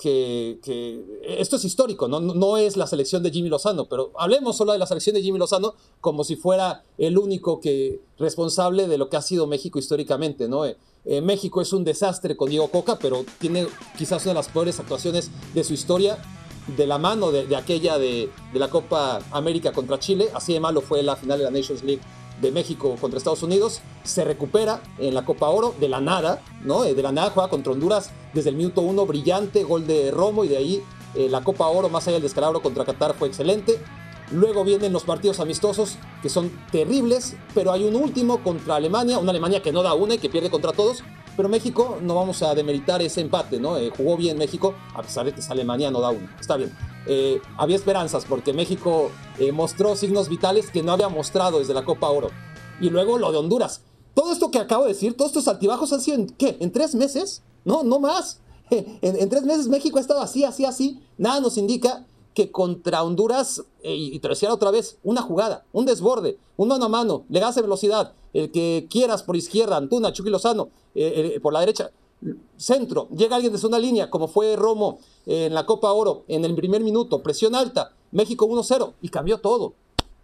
que, 0.00 0.58
esto 1.22 1.56
es 1.56 1.64
histórico, 1.64 2.08
¿no? 2.08 2.20
No- 2.20 2.56
es 2.56 2.76
la 2.76 2.86
selección 2.86 3.22
de 3.22 3.30
Jimmy 3.30 3.48
Lozano, 3.48 3.84
pero 3.84 4.10
hablemos 4.18 4.56
solo 4.56 4.72
de 4.72 4.78
la 4.78 4.86
selección 4.86 5.14
de 5.14 5.22
Jimmy 5.22 5.38
Lozano 5.38 5.74
como 6.00 6.24
si 6.24 6.36
fuera 6.36 6.84
el 6.98 7.18
único 7.18 7.60
que, 7.60 8.00
responsable 8.18 8.88
de 8.88 8.98
lo 8.98 9.08
que 9.08 9.16
ha 9.16 9.22
sido 9.22 9.46
México 9.46 9.78
históricamente, 9.78 10.48
¿no? 10.48 10.64
Eh, 10.64 10.76
eh, 11.04 11.20
México 11.20 11.60
es 11.60 11.72
un 11.72 11.84
desastre 11.84 12.36
con 12.36 12.50
Diego 12.50 12.68
Coca, 12.68 12.98
pero 12.98 13.24
tiene 13.38 13.66
quizás 13.96 14.22
una 14.24 14.32
de 14.32 14.40
las 14.40 14.48
peores 14.48 14.80
actuaciones 14.80 15.30
de 15.54 15.64
su 15.64 15.74
historia 15.74 16.18
de 16.76 16.86
la 16.86 16.98
mano 16.98 17.32
de, 17.32 17.54
aquella 17.56 17.98
de 17.98 18.28
la 18.52 18.68
Copa 18.68 19.20
América 19.30 19.72
contra 19.72 19.98
Chile. 19.98 20.28
Así 20.34 20.52
de 20.52 20.60
malo 20.60 20.80
fue 20.82 21.02
la 21.02 21.16
final 21.16 21.38
de 21.38 21.44
la 21.44 21.50
Nations 21.50 21.82
League 21.82 22.02
de 22.40 22.52
México 22.52 22.96
contra 23.00 23.18
Estados 23.18 23.42
Unidos. 23.42 23.80
Se 24.04 24.24
recupera 24.24 24.80
en 24.98 25.14
la 25.14 25.24
Copa 25.24 25.48
Oro 25.48 25.74
de 25.78 25.88
la 25.88 26.00
nada, 26.00 26.42
¿no? 26.64 26.84
Eh, 26.84 26.94
De 26.94 27.02
la 27.02 27.12
nada 27.12 27.30
juega 27.30 27.50
contra 27.50 27.72
Honduras 27.72 28.10
desde 28.34 28.50
el 28.50 28.56
minuto 28.56 28.80
uno, 28.82 29.06
brillante, 29.06 29.64
gol 29.64 29.86
de 29.86 30.10
Romo 30.10 30.44
y 30.44 30.48
de 30.48 30.56
ahí 30.56 30.82
eh, 31.14 31.28
la 31.28 31.42
Copa 31.42 31.66
Oro, 31.66 31.88
más 31.88 32.06
allá 32.06 32.14
del 32.14 32.22
descalabro 32.22 32.62
contra 32.62 32.84
Qatar, 32.84 33.14
fue 33.14 33.28
excelente. 33.28 33.80
Luego 34.32 34.62
vienen 34.62 34.92
los 34.92 35.02
partidos 35.02 35.40
amistosos 35.40 35.96
que 36.22 36.28
son 36.28 36.52
terribles, 36.70 37.34
pero 37.52 37.72
hay 37.72 37.84
un 37.84 37.96
último 37.96 38.42
contra 38.44 38.76
Alemania, 38.76 39.18
una 39.18 39.30
Alemania 39.30 39.60
que 39.60 39.72
no 39.72 39.82
da 39.82 39.94
una 39.94 40.14
y 40.14 40.18
que 40.18 40.28
pierde 40.28 40.50
contra 40.50 40.72
todos. 40.72 41.02
Pero 41.36 41.48
México, 41.48 41.98
no 42.00 42.14
vamos 42.14 42.42
a 42.42 42.54
demeritar 42.54 43.02
ese 43.02 43.20
empate, 43.20 43.58
¿no? 43.58 43.76
Eh, 43.76 43.90
jugó 43.96 44.16
bien 44.16 44.38
México, 44.38 44.74
a 44.94 45.02
pesar 45.02 45.24
de 45.24 45.32
que 45.32 45.40
esa 45.40 45.52
Alemania 45.52 45.90
no 45.90 46.00
da 46.00 46.10
una. 46.10 46.36
Está 46.38 46.56
bien. 46.56 46.70
Eh, 47.06 47.40
había 47.56 47.76
esperanzas 47.76 48.24
porque 48.28 48.52
México 48.52 49.10
eh, 49.38 49.52
mostró 49.52 49.96
signos 49.96 50.28
vitales 50.28 50.70
que 50.70 50.82
no 50.82 50.92
había 50.92 51.08
mostrado 51.08 51.58
desde 51.58 51.74
la 51.74 51.84
Copa 51.84 52.10
Oro. 52.10 52.30
Y 52.80 52.90
luego 52.90 53.18
lo 53.18 53.32
de 53.32 53.38
Honduras. 53.38 53.82
Todo 54.14 54.32
esto 54.32 54.50
que 54.50 54.58
acabo 54.58 54.84
de 54.84 54.90
decir, 54.90 55.16
todos 55.16 55.30
estos 55.30 55.48
altibajos 55.48 55.92
han 55.92 56.00
sido 56.00 56.16
en 56.16 56.26
¿qué? 56.26 56.56
¿En 56.60 56.72
tres 56.72 56.94
meses? 56.94 57.42
No, 57.64 57.82
no 57.82 58.00
más. 58.00 58.40
En, 58.70 59.28
tres 59.28 59.42
meses 59.42 59.66
México 59.66 59.98
ha 59.98 60.00
estado 60.00 60.20
así, 60.20 60.44
así, 60.44 60.64
así. 60.64 61.00
Nada 61.18 61.40
nos 61.40 61.58
indica 61.58 62.06
que 62.34 62.52
contra 62.52 63.02
Honduras, 63.02 63.64
eh, 63.82 63.96
y 63.96 64.18
te 64.20 64.28
decía 64.28 64.54
otra 64.54 64.70
vez, 64.70 64.98
una 65.02 65.22
jugada, 65.22 65.64
un 65.72 65.86
desborde, 65.86 66.38
un 66.56 66.68
mano 66.68 66.84
a 66.84 66.88
mano, 66.88 67.24
le 67.28 67.40
das 67.40 67.56
velocidad, 67.56 68.12
el 68.32 68.52
que 68.52 68.86
quieras 68.88 69.24
por 69.24 69.34
izquierda, 69.34 69.76
Antuna, 69.76 70.12
Chucky 70.12 70.30
Lozano, 70.30 70.68
por 71.42 71.52
la 71.52 71.60
derecha, 71.60 71.90
centro, 72.56 73.08
llega 73.10 73.36
alguien 73.36 73.52
desde 73.52 73.66
una 73.66 73.78
línea, 73.78 74.10
como 74.10 74.28
fue 74.28 74.56
Romo 74.56 74.98
eh, 75.26 75.46
en 75.46 75.54
la 75.54 75.66
Copa 75.66 75.92
Oro, 75.92 76.24
en 76.28 76.44
el 76.44 76.54
primer 76.54 76.82
minuto, 76.82 77.22
presión 77.22 77.54
alta, 77.54 77.92
México 78.12 78.46
1-0, 78.46 78.94
y 79.00 79.08
cambió 79.08 79.38
todo. 79.38 79.74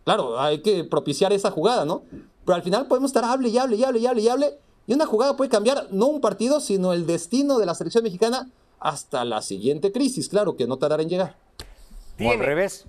Claro, 0.04 0.38
hay 0.38 0.60
que 0.60 0.84
propiciar 0.84 1.32
esa 1.32 1.50
jugada, 1.50 1.84
¿no? 1.84 2.02
Pero 2.44 2.54
al 2.54 2.62
final 2.62 2.86
podemos 2.86 3.08
estar 3.08 3.24
hable 3.24 3.48
y 3.48 3.58
hable 3.58 3.76
y 3.76 3.84
hable 3.84 3.98
y 3.98 4.06
hable 4.06 4.22
y 4.22 4.28
hable, 4.28 4.58
y 4.86 4.94
una 4.94 5.06
jugada 5.06 5.36
puede 5.36 5.50
cambiar 5.50 5.88
no 5.90 6.06
un 6.06 6.20
partido, 6.20 6.60
sino 6.60 6.92
el 6.92 7.06
destino 7.06 7.58
de 7.58 7.66
la 7.66 7.74
selección 7.74 8.04
mexicana 8.04 8.50
hasta 8.78 9.24
la 9.24 9.42
siguiente 9.42 9.90
crisis, 9.90 10.28
claro, 10.28 10.56
que 10.56 10.66
no 10.66 10.76
tardará 10.76 11.02
en 11.02 11.08
llegar. 11.08 11.36
O 12.20 12.30
al 12.30 12.38
revés. 12.38 12.86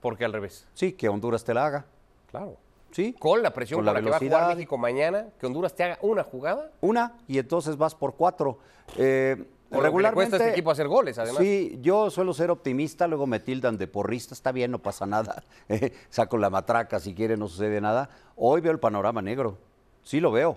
Porque 0.00 0.24
al 0.24 0.32
revés. 0.32 0.66
Sí, 0.74 0.92
que 0.92 1.08
Honduras 1.08 1.44
te 1.44 1.54
la 1.54 1.66
haga. 1.66 1.86
Claro. 2.30 2.56
Sí. 2.90 3.14
Con 3.18 3.42
la 3.42 3.52
presión 3.52 3.78
Con 3.78 3.86
la 3.86 3.92
con 3.92 4.04
la 4.04 4.04
que 4.04 4.10
va 4.10 4.16
a 4.16 4.40
jugar 4.40 4.56
México 4.56 4.78
mañana, 4.78 5.26
que 5.38 5.46
Honduras 5.46 5.74
te 5.74 5.84
haga 5.84 5.98
una 6.02 6.24
jugada. 6.24 6.70
Una 6.80 7.18
y 7.26 7.38
entonces 7.38 7.76
vas 7.76 7.94
por 7.94 8.14
cuatro. 8.14 8.58
Eh, 8.96 9.36
lo 9.70 9.82
que 9.82 10.02
le 10.02 10.12
cuesta 10.12 10.36
a 10.36 10.38
este 10.38 10.50
equipo 10.52 10.70
hacer 10.70 10.88
goles, 10.88 11.18
además. 11.18 11.42
Sí, 11.42 11.78
yo 11.82 12.10
suelo 12.10 12.32
ser 12.32 12.50
optimista, 12.50 13.06
luego 13.06 13.26
me 13.26 13.40
tildan 13.40 13.76
de 13.76 13.86
porrista, 13.86 14.32
está 14.32 14.50
bien, 14.50 14.70
no 14.70 14.78
pasa 14.78 15.06
nada. 15.06 15.42
Eh, 15.68 15.92
Saco 16.08 16.38
la 16.38 16.48
matraca 16.48 16.98
si 16.98 17.14
quiere, 17.14 17.36
no 17.36 17.46
sucede 17.46 17.80
nada. 17.82 18.08
Hoy 18.36 18.62
veo 18.62 18.72
el 18.72 18.78
panorama 18.78 19.20
negro. 19.20 19.58
Sí 20.02 20.18
lo 20.20 20.32
veo. 20.32 20.56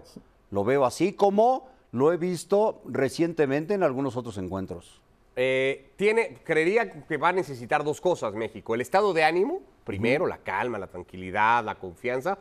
Lo 0.52 0.64
veo 0.64 0.86
así 0.86 1.12
como 1.12 1.70
lo 1.92 2.14
he 2.14 2.18
visto 2.18 2.82
recientemente 2.86 3.74
en 3.74 3.84
algunos 3.84 4.16
otros 4.16 4.38
encuentros. 4.38 5.02
Eh, 5.36 5.92
tiene, 5.98 6.38
creería 6.44 6.92
que 6.92 7.18
va 7.18 7.30
a 7.30 7.34
necesitar 7.34 7.84
dos 7.84 8.00
cosas 8.00 8.34
México. 8.34 8.76
El 8.76 8.82
estado 8.82 9.14
de 9.14 9.24
ánimo, 9.24 9.62
primero, 9.84 10.28
la 10.28 10.38
calma, 10.38 10.78
la 10.78 10.88
tranquilidad, 10.88 11.64
la 11.64 11.76
confianza. 11.76 12.38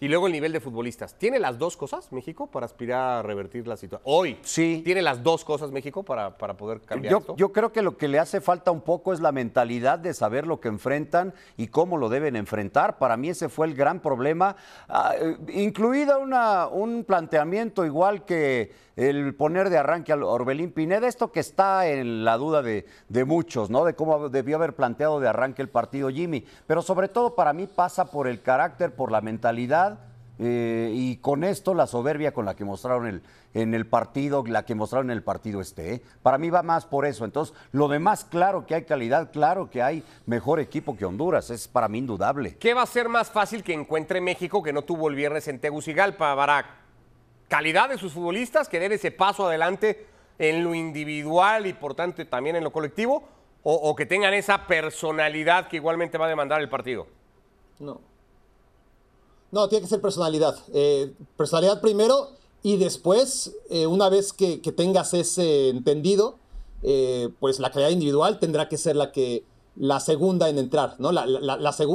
y 0.00 0.08
luego 0.08 0.26
el 0.26 0.32
nivel 0.32 0.50
de 0.52 0.58
futbolistas. 0.58 1.16
¿Tiene 1.16 1.38
las 1.38 1.58
dos 1.60 1.76
cosas 1.76 2.10
México 2.10 2.48
para 2.48 2.66
aspirar 2.66 3.20
a 3.20 3.22
revertir 3.22 3.68
la 3.68 3.76
situación? 3.76 4.02
Hoy, 4.04 4.36
Sí. 4.42 4.82
¿tiene 4.84 5.00
las 5.00 5.22
dos 5.22 5.44
cosas 5.44 5.70
México 5.70 6.02
para, 6.02 6.36
para 6.38 6.56
poder 6.56 6.80
cambiar 6.80 7.12
Yo, 7.12 7.18
esto? 7.18 7.36
yo 7.36 7.52
creo 7.52 7.70
que 7.72 7.82
lo 7.82 7.96
que 7.96 8.08
le 8.08 8.18
hace 8.18 8.40
falta 8.40 8.72
un 8.72 8.80
poco 8.80 9.12
es 9.12 9.20
la 9.20 9.30
mentalidad 9.30 10.00
de 10.00 10.12
saber 10.12 10.44
lo 10.48 10.58
que 10.58 10.66
enfrentan 10.66 11.32
y 11.56 11.68
cómo 11.68 11.98
lo 11.98 12.08
deben 12.08 12.34
enfrentar. 12.34 12.98
Para 12.98 13.16
mí 13.16 13.28
ese 13.28 13.48
fue 13.48 13.68
el 13.68 13.74
gran 13.76 14.00
problema, 14.00 14.56
ah, 14.88 15.14
eh, 15.16 15.36
incluida 15.54 16.18
una, 16.18 16.66
un 16.66 17.04
planteamiento 17.04 17.86
igual 17.86 18.24
que 18.24 18.72
el 18.96 19.34
poner 19.34 19.70
de 19.70 19.78
arranque 19.78 20.12
al 20.12 20.22
Orbelín 20.22 20.72
Pineda, 20.72 21.08
esto 21.08 21.32
que 21.32 21.40
está 21.40 21.86
en 21.86 22.24
la 22.24 22.36
duda 22.36 22.62
de, 22.62 22.86
de 23.08 23.24
muchos, 23.24 23.70
¿no? 23.70 23.84
De 23.84 23.94
cómo 23.94 24.28
debió 24.28 24.56
haber 24.56 24.74
planteado 24.74 25.20
de 25.20 25.28
arranque 25.28 25.62
el 25.62 25.68
partido 25.68 26.10
Jimmy. 26.10 26.44
Pero 26.66 26.82
sobre 26.82 27.08
todo 27.08 27.34
para 27.34 27.52
mí 27.52 27.66
pasa 27.66 28.06
por 28.06 28.28
el 28.28 28.42
carácter, 28.42 28.94
por 28.94 29.10
la 29.10 29.20
mentalidad 29.20 29.98
eh, 30.38 30.90
y 30.92 31.18
con 31.18 31.44
esto 31.44 31.72
la 31.72 31.86
soberbia 31.86 32.32
con 32.32 32.44
la 32.44 32.56
que 32.56 32.64
mostraron 32.64 33.06
el, 33.06 33.22
en 33.54 33.74
el 33.74 33.86
partido, 33.86 34.42
la 34.46 34.64
que 34.64 34.74
mostraron 34.74 35.10
en 35.10 35.16
el 35.16 35.22
partido 35.22 35.60
este. 35.60 35.94
¿eh? 35.94 36.02
Para 36.22 36.38
mí 36.38 36.50
va 36.50 36.62
más 36.62 36.86
por 36.86 37.06
eso. 37.06 37.24
Entonces, 37.24 37.54
lo 37.70 37.86
demás, 37.86 38.24
claro 38.24 38.66
que 38.66 38.74
hay 38.74 38.82
calidad, 38.84 39.30
claro 39.30 39.70
que 39.70 39.82
hay 39.82 40.02
mejor 40.26 40.58
equipo 40.58 40.96
que 40.96 41.04
Honduras, 41.04 41.50
es 41.50 41.68
para 41.68 41.88
mí 41.88 41.98
indudable. 41.98 42.56
¿Qué 42.56 42.74
va 42.74 42.82
a 42.82 42.86
ser 42.86 43.08
más 43.08 43.30
fácil 43.30 43.62
que 43.62 43.72
encuentre 43.72 44.20
México 44.20 44.62
que 44.62 44.72
no 44.72 44.82
tuvo 44.82 45.08
el 45.08 45.14
viernes 45.14 45.46
en 45.48 45.60
Tegucigalpa, 45.60 46.34
Barak? 46.34 46.81
¿Calidad 47.52 47.90
de 47.90 47.98
sus 47.98 48.14
futbolistas 48.14 48.66
que 48.66 48.80
den 48.80 48.92
ese 48.92 49.10
paso 49.10 49.46
adelante 49.46 50.06
en 50.38 50.64
lo 50.64 50.74
individual 50.74 51.66
y 51.66 51.74
por 51.74 51.94
tanto 51.94 52.26
también 52.26 52.56
en 52.56 52.64
lo 52.64 52.72
colectivo? 52.72 53.24
¿O, 53.62 53.94
que 53.94 54.06
tengan 54.06 54.32
esa 54.32 54.66
personalidad 54.66 55.68
que 55.68 55.76
igualmente 55.76 56.16
va 56.16 56.24
a 56.24 56.28
demandar 56.30 56.62
el 56.62 56.70
partido? 56.70 57.06
No. 57.78 58.00
No, 59.50 59.68
tiene 59.68 59.82
que 59.82 59.88
ser 59.90 60.00
personalidad. 60.00 60.56
Eh, 60.72 61.12
personalidad 61.36 61.82
primero 61.82 62.30
y 62.62 62.78
después, 62.78 63.54
eh, 63.68 63.86
una 63.86 64.08
vez 64.08 64.32
que, 64.32 64.56
tengas 64.74 65.12
ese 65.12 65.68
entendido, 65.68 66.38
eh, 66.82 67.28
pues 67.38 67.60
la 67.60 67.70
calidad 67.70 67.90
individual 67.90 68.38
tendrá 68.38 68.70
que 68.70 68.78
ser 68.78 68.96
la 68.96 69.12
que 69.12 69.44
la 69.76 70.00
segunda 70.00 70.48
en 70.48 70.56
entrar, 70.56 70.94
¿no? 70.98 71.12
La- 71.12 71.26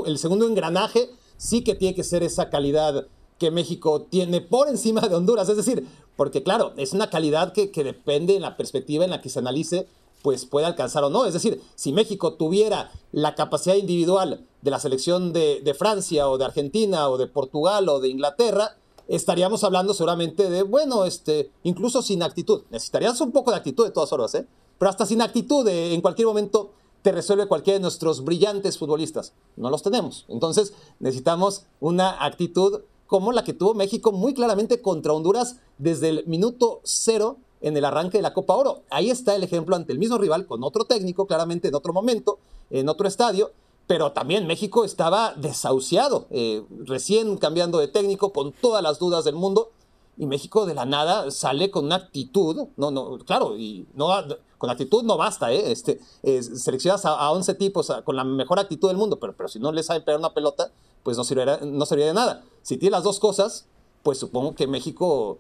el 0.05 0.17
segundo 0.19 0.45
engranaje 0.45 1.09
sí 1.37 1.63
que 1.63 1.73
tiene 1.73 1.95
que 1.95 2.03
ser 2.03 2.21
esa 2.21 2.51
calidad 2.51 3.07
que 3.39 3.51
México 3.51 4.01
tiene 4.01 4.41
por 4.41 4.69
encima 4.69 5.01
de 5.01 5.15
Honduras. 5.15 5.49
Es 5.49 5.57
decir, 5.57 5.87
porque 6.15 6.43
claro, 6.43 6.73
es 6.77 6.93
una 6.93 7.09
calidad 7.09 7.53
que, 7.53 7.71
que 7.71 7.83
depende 7.83 8.35
en 8.35 8.41
la 8.41 8.57
perspectiva 8.57 9.03
en 9.03 9.11
la 9.11 9.21
que 9.21 9.29
se 9.29 9.39
analice, 9.39 9.87
pues 10.21 10.45
puede 10.45 10.65
alcanzar 10.65 11.03
o 11.03 11.09
no. 11.09 11.25
Es 11.25 11.33
decir, 11.33 11.61
si 11.75 11.93
México 11.93 12.33
tuviera 12.33 12.91
la 13.11 13.35
capacidad 13.35 13.75
individual 13.75 14.45
de 14.61 14.71
la 14.71 14.79
selección 14.79 15.31
de, 15.33 15.61
de 15.61 15.73
Francia 15.73 16.27
o 16.29 16.37
de 16.37 16.45
Argentina 16.45 17.09
o 17.09 17.17
de 17.17 17.27
Portugal 17.27 17.87
o 17.89 17.99
de 17.99 18.09
Inglaterra, 18.09 18.75
estaríamos 19.07 19.63
hablando 19.63 19.93
seguramente 19.93 20.49
de, 20.49 20.63
bueno, 20.63 21.05
este, 21.05 21.51
incluso 21.63 22.01
sin 22.01 22.23
actitud. 22.23 22.63
Necesitarías 22.71 23.21
un 23.21 23.31
poco 23.31 23.51
de 23.51 23.57
actitud 23.57 23.85
de 23.85 23.91
todas 23.91 24.09
formas, 24.09 24.35
¿eh? 24.35 24.45
Pero 24.77 24.89
hasta 24.89 25.05
sin 25.05 25.21
actitud, 25.21 25.67
en 25.67 26.01
cualquier 26.01 26.27
momento 26.27 26.71
te 27.01 27.11
resuelve 27.11 27.47
cualquiera 27.47 27.79
de 27.79 27.83
nuestros 27.83 28.23
brillantes 28.23 28.77
futbolistas. 28.77 29.33
No 29.55 29.69
los 29.69 29.81
tenemos. 29.81 30.25
Entonces 30.27 30.73
necesitamos 30.99 31.63
una 31.79 32.23
actitud 32.23 32.81
como 33.07 33.31
la 33.31 33.43
que 33.43 33.53
tuvo 33.53 33.73
México 33.73 34.11
muy 34.11 34.33
claramente 34.33 34.81
contra 34.81 35.13
Honduras 35.13 35.57
desde 35.77 36.09
el 36.09 36.27
minuto 36.27 36.81
cero 36.83 37.37
en 37.61 37.75
el 37.75 37.85
arranque 37.85 38.17
de 38.17 38.21
la 38.21 38.33
Copa 38.33 38.55
Oro. 38.55 38.83
Ahí 38.89 39.09
está 39.09 39.35
el 39.35 39.43
ejemplo 39.43 39.75
ante 39.75 39.93
el 39.93 39.99
mismo 39.99 40.17
rival, 40.17 40.45
con 40.45 40.63
otro 40.63 40.85
técnico, 40.85 41.25
claramente 41.25 41.69
en 41.69 41.75
otro 41.75 41.93
momento, 41.93 42.39
en 42.69 42.89
otro 42.89 43.07
estadio, 43.07 43.51
pero 43.87 44.11
también 44.11 44.45
México 44.45 44.83
estaba 44.83 45.33
desahuciado, 45.33 46.27
eh, 46.29 46.63
recién 46.85 47.37
cambiando 47.37 47.79
de 47.79 47.87
técnico, 47.87 48.33
con 48.33 48.51
todas 48.51 48.83
las 48.83 48.99
dudas 48.99 49.23
del 49.23 49.35
mundo, 49.35 49.71
y 50.17 50.25
México 50.25 50.65
de 50.65 50.73
la 50.73 50.85
nada 50.85 51.29
sale 51.31 51.69
con 51.71 51.85
una 51.85 51.95
actitud, 51.95 52.67
no, 52.75 52.91
no, 52.91 53.19
claro, 53.19 53.55
y 53.55 53.87
no, 53.93 54.09
con 54.57 54.69
actitud 54.69 55.03
no 55.03 55.15
basta, 55.15 55.53
¿eh? 55.53 55.71
Este, 55.71 55.99
eh, 56.23 56.41
seleccionas 56.41 57.05
a, 57.05 57.13
a 57.13 57.31
11 57.31 57.53
tipos 57.53 57.91
con 58.03 58.15
la 58.15 58.23
mejor 58.23 58.59
actitud 58.59 58.87
del 58.87 58.97
mundo, 58.97 59.19
pero, 59.19 59.35
pero 59.37 59.47
si 59.47 59.59
no 59.59 59.71
les 59.71 59.85
sabe 59.85 60.01
pegar 60.01 60.19
una 60.19 60.33
pelota, 60.33 60.71
pues 61.03 61.17
no 61.17 61.23
serviría, 61.23 61.59
no 61.63 61.85
serviría 61.85 62.07
de 62.07 62.13
nada. 62.13 62.43
Si 62.61 62.77
tiene 62.77 62.91
las 62.91 63.03
dos 63.03 63.19
cosas, 63.19 63.65
pues 64.03 64.17
supongo 64.17 64.55
que 64.55 64.67
México, 64.67 65.39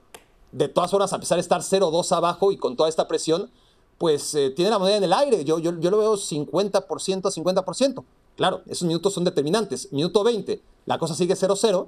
de 0.51 0.67
todas 0.67 0.91
formas, 0.91 1.13
a 1.13 1.19
pesar 1.19 1.37
de 1.37 1.41
estar 1.41 1.61
0-2 1.61 2.15
abajo 2.15 2.51
y 2.51 2.57
con 2.57 2.75
toda 2.75 2.89
esta 2.89 3.07
presión, 3.07 3.49
pues 3.97 4.35
eh, 4.35 4.51
tiene 4.51 4.71
la 4.71 4.79
moneda 4.79 4.97
en 4.97 5.03
el 5.03 5.13
aire. 5.13 5.43
Yo, 5.43 5.59
yo, 5.59 5.77
yo 5.79 5.89
lo 5.89 5.97
veo 5.97 6.13
50% 6.15 7.25
a 7.25 7.31
50%. 7.31 8.03
Claro, 8.35 8.61
esos 8.67 8.87
minutos 8.87 9.13
son 9.13 9.23
determinantes. 9.23 9.91
Minuto 9.91 10.23
20, 10.23 10.61
la 10.85 10.99
cosa 10.99 11.15
sigue 11.15 11.33
0-0. 11.33 11.87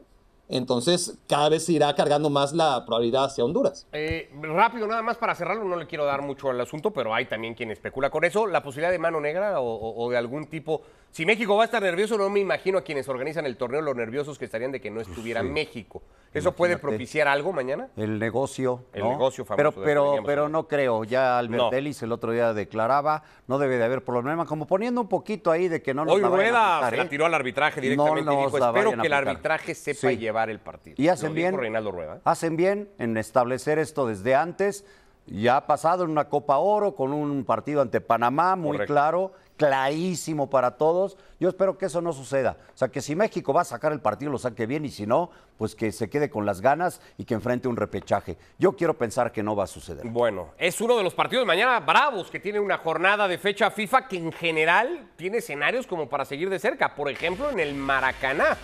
Entonces, 0.50 1.20
cada 1.28 1.48
vez 1.50 1.66
se 1.66 1.74
irá 1.74 1.94
cargando 1.94 2.32
más 2.32 2.54
la 2.54 2.84
probabilidad 2.84 3.26
hacia 3.26 3.46
Honduras. 3.46 3.88
Eh, 3.92 4.32
rápido, 4.42 4.88
nada 4.88 5.04
más 5.04 5.18
para 5.18 5.36
cerrarlo, 5.36 5.64
no 5.64 5.76
le 5.76 5.86
quiero 5.86 6.06
dar 6.06 6.24
mucho 6.24 6.50
al 6.50 6.60
asunto, 6.60 6.92
pero 6.92 7.14
hay 7.14 7.28
también 7.28 7.54
quien 7.54 7.70
especula 7.70 8.10
con 8.10 8.26
eso. 8.26 8.48
La 8.48 8.64
posibilidad 8.64 8.92
de 8.92 8.98
mano 8.98 9.22
negra 9.22 9.62
o, 9.62 10.10
de 10.10 10.18
algún 10.18 10.48
tipo. 10.48 10.82
Si 11.12 11.26
México 11.26 11.56
va 11.58 11.64
a 11.64 11.66
estar 11.66 11.82
nervioso, 11.82 12.18
no 12.18 12.30
me 12.30 12.40
imagino 12.40 12.78
a 12.78 12.82
quienes 12.84 13.10
organizan 13.10 13.46
el 13.46 13.58
torneo 13.58 13.82
los 13.82 13.96
nerviosos 13.96 14.38
que 14.38 14.46
estarían 14.46 14.72
de 14.72 14.80
que 14.80 14.92
no 14.92 15.02
estuviera 15.02 15.42
México. 15.42 16.04
¿Eso 16.32 16.52
puede 16.56 16.78
propiciar 16.78 17.28
algo 17.28 17.52
mañana? 17.52 17.88
El 17.98 18.20
negocio. 18.20 18.86
El 18.94 19.02
¿no? 19.04 19.10
negocio 19.10 19.44
famoso 19.44 19.72
Pero, 19.72 19.84
pero, 19.84 20.24
pero 20.24 20.48
no 20.50 20.68
creo. 20.68 21.04
Ya 21.04 21.40
Albert 21.40 21.64
No. 21.64 21.72
Ellis 21.74 22.04
el 22.04 22.12
otro 22.12 22.32
día 22.32 22.54
declaraba, 22.54 23.24
no 23.48 23.58
debe 23.58 23.78
de 23.80 23.84
haber 23.86 24.04
problema, 24.04 24.46
como 24.46 24.68
poniendo 24.68 25.02
un 25.02 25.10
poquito 25.10 25.50
ahí 25.50 25.68
de 25.68 25.82
que 25.82 25.96
no 25.96 26.06
nos 26.06 26.14
Hoy 26.14 26.22
la 26.22 26.30
Rueda 26.30 26.76
aplicar, 26.78 26.90
se 26.92 26.96
¿eh? 26.96 27.04
la 27.04 27.10
tiró 27.10 27.26
al 27.26 27.34
arbitraje 27.34 27.82
directamente 27.82 28.22
No 28.24 28.34
y 28.34 28.46
dijo, 28.46 28.60
la 28.60 28.68
espero 28.68 28.90
que 28.92 28.94
el 28.94 29.00
aplicar". 29.00 29.28
arbitraje 29.28 29.74
sepa 29.76 30.10
Sí. 30.12 30.18
llevar 30.18 30.52
el 30.52 30.60
partido. 30.60 30.96
Y 31.00 31.08
hacen 31.08 31.34
bien. 31.34 31.56
Rueda. 31.56 32.22
Hacen 32.24 32.56
bien 32.56 32.90
en 33.00 33.18
establecer 33.18 33.80
esto 33.80 34.06
desde 34.06 34.36
antes. 34.36 34.86
Ya 35.26 35.58
ha 35.58 35.68
pasado 35.68 36.04
en 36.04 36.12
una 36.12 36.26
Copa 36.30 36.58
Oro 36.58 36.96
con 36.96 37.12
un 37.14 37.44
partido 37.46 37.82
ante 37.82 38.02
Panamá, 38.02 38.56
muy 38.56 38.74
Correcto. 38.78 38.94
claro, 38.94 39.32
clarísimo 39.60 40.50
para 40.50 40.78
todos. 40.78 41.18
Yo 41.38 41.50
espero 41.50 41.78
que 41.78 41.88
eso 41.88 42.02
no 42.02 42.14
suceda. 42.14 42.56
O 42.74 42.78
sea, 42.78 42.88
que 42.88 43.02
si 43.02 43.14
México 43.14 43.52
va 43.52 43.62
a 43.62 43.66
sacar 43.66 43.92
el 43.92 44.00
partido, 44.00 44.32
lo 44.32 44.38
saque 44.40 44.66
bien 44.66 44.86
y 44.86 44.90
si 44.90 45.06
no, 45.06 45.30
pues 45.58 45.76
que 45.76 45.92
se 45.92 46.10
quede 46.10 46.30
con 46.30 46.46
las 46.46 46.62
ganas 46.62 47.02
y 47.18 47.26
que 47.26 47.34
enfrente 47.34 47.68
un 47.68 47.76
repechaje. 47.76 48.38
Yo 48.58 48.78
quiero 48.78 48.98
pensar 48.98 49.34
que 49.34 49.44
no 49.44 49.58
va 49.58 49.66
a 49.66 49.68
suceder. 49.68 50.08
Bueno, 50.08 50.52
es 50.58 50.80
uno 50.80 50.98
de 50.98 51.04
los 51.04 51.14
partidos 51.14 51.46
mañana 51.46 51.78
bravos 51.82 52.32
que 52.32 52.40
tiene 52.40 52.62
una 52.62 52.78
jornada 52.78 53.28
de 53.28 53.38
fecha 53.38 53.70
FIFA 53.70 54.08
que 54.08 54.18
en 54.18 54.32
general 54.32 55.10
tiene 55.18 55.40
escenarios 55.40 55.86
como 55.86 56.08
para 56.08 56.24
seguir 56.24 56.50
de 56.50 56.58
cerca. 56.58 56.96
Por 56.96 57.10
ejemplo, 57.10 57.50
en 57.50 57.60
el 57.60 57.76
Maracaná, 57.76 58.56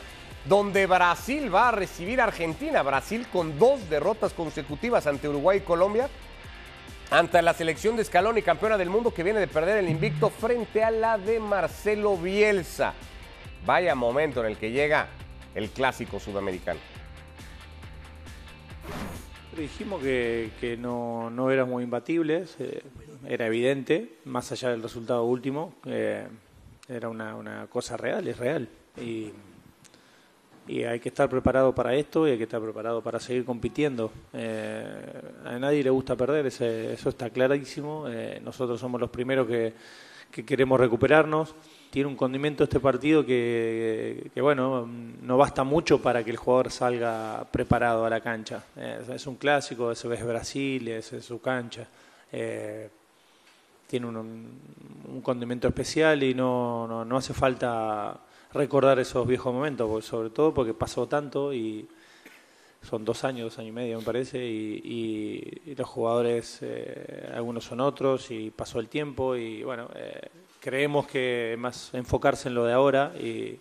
donde 0.45 0.87
Brasil 0.87 1.53
va 1.53 1.67
a 1.67 1.71
recibir 1.71 2.21
a 2.21 2.23
Argentina. 2.23 2.81
Brasil 2.83 3.27
con 3.33 3.59
dos 3.59 3.89
derrotas 3.89 4.31
consecutivas 4.31 5.07
ante 5.07 5.27
Uruguay 5.27 5.57
y 5.57 5.61
Colombia. 5.61 6.07
Ante 7.11 7.41
la 7.41 7.53
selección 7.53 7.95
de 7.95 8.03
Scaloni, 8.03 8.41
campeona 8.41 8.77
del 8.77 8.89
mundo, 8.89 9.13
que 9.13 9.23
viene 9.23 9.39
de 9.39 9.47
perder 9.47 9.77
el 9.77 9.89
invicto 9.89 10.29
frente 10.29 10.83
a 10.83 10.89
la 10.89 11.17
de 11.17 11.39
Marcelo 11.39 12.17
Bielsa. 12.17 12.93
Vaya 13.65 13.93
momento 13.93 14.41
en 14.41 14.47
el 14.47 14.57
que 14.57 14.71
llega 14.71 15.07
el 15.53 15.69
clásico 15.69 16.19
sudamericano. 16.19 16.79
Dijimos 19.55 20.01
que, 20.01 20.77
no, 20.79 21.29
no 21.29 21.51
éramos 21.51 21.81
imbatibles, 21.81 22.57
era 23.27 23.47
evidente, 23.47 24.17
más 24.25 24.51
allá 24.51 24.69
del 24.71 24.81
resultado 24.81 25.23
último, 25.23 25.75
eh, 25.85 26.27
era 26.89 27.07
una, 27.07 27.35
una 27.35 27.67
cosa 27.67 27.95
real, 27.97 28.27
es 28.27 28.37
real. 28.37 28.67
Y, 28.99 29.31
y 30.67 30.83
hay 30.83 30.99
que 30.99 31.09
estar 31.09 31.29
preparado 31.29 31.73
para 31.75 31.93
esto 31.93 32.27
y 32.27 32.31
hay 32.31 32.37
que 32.37 32.43
estar 32.43 32.61
preparado 32.61 33.01
para 33.01 33.19
seguir 33.19 33.45
compitiendo. 33.45 34.11
Eh, 34.33 34.85
a 35.45 35.59
nadie 35.59 35.83
le 35.83 35.89
gusta 35.91 36.15
perder, 36.15 36.47
ese- 36.47 36.93
eso 36.93 37.09
está 37.09 37.29
clarísimo. 37.29 38.05
Eh, 38.09 38.41
nosotros 38.43 38.79
somos 38.79 38.99
los 38.99 39.09
primeros 39.09 39.47
que, 39.47 39.73
que 40.31 40.43
queremos 40.45 40.79
recuperarnos. 40.79 41.53
Tiene 41.91 42.09
un 42.09 42.15
condimento 42.15 42.63
este 42.63 42.79
partido 42.79 43.25
que, 43.25 44.29
bueno, 44.41 44.87
no 45.21 45.37
basta 45.37 45.63
mucho 45.63 46.01
para 46.01 46.23
que 46.23 46.31
el 46.31 46.37
jugador 46.37 46.71
salga 46.71 47.45
preparado 47.51 48.05
a 48.05 48.09
la 48.09 48.19
cancha. 48.19 48.63
Eh, 48.75 49.01
es 49.13 49.27
un 49.27 49.35
clásico, 49.35 49.91
ese 49.91 50.13
es 50.13 50.25
Brasil, 50.25 50.87
ese 50.89 51.17
es 51.17 51.25
su 51.25 51.39
cancha. 51.39 51.87
Tiene 53.87 54.07
un, 54.07 54.59
un 55.13 55.21
condimento 55.21 55.67
especial 55.67 56.23
y 56.23 56.33
no, 56.33 56.87
no, 56.87 57.05
no 57.05 57.17
hace 57.17 57.33
falta 57.33 58.19
recordar 58.55 58.99
esos 58.99 59.27
viejos 59.27 59.53
momentos, 59.53 59.87
porque- 59.87 60.07
sobre 60.07 60.29
todo 60.29 60.53
porque 60.53 60.73
pasó 60.73 61.07
tanto 61.07 61.53
y 61.53 61.87
son 62.81 63.03
dos 63.03 63.23
años, 63.23 63.51
dos 63.51 63.59
años 63.59 63.69
y 63.69 63.71
medio 63.73 63.99
me 63.99 64.03
parece, 64.05 64.37
y 64.45 65.73
los 65.75 65.87
jugadores, 65.87 66.59
eh, 66.61 67.31
algunos 67.33 67.63
son 67.65 67.81
otros 67.81 68.31
y 68.31 68.51
pasó 68.51 68.79
el 68.79 68.87
tiempo 68.87 69.35
y 69.35 69.63
bueno, 69.63 69.89
eh, 69.95 70.29
creemos 70.59 71.07
que 71.07 71.55
más 71.57 71.93
enfocarse 71.93 72.47
en 72.47 72.55
lo 72.55 72.65
de 72.65 72.73
ahora 72.73 73.13
y 73.19 73.59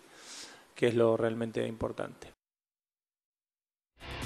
que 0.74 0.88
es 0.88 0.94
lo 0.94 1.16
realmente 1.16 1.66
importante. 1.66 2.32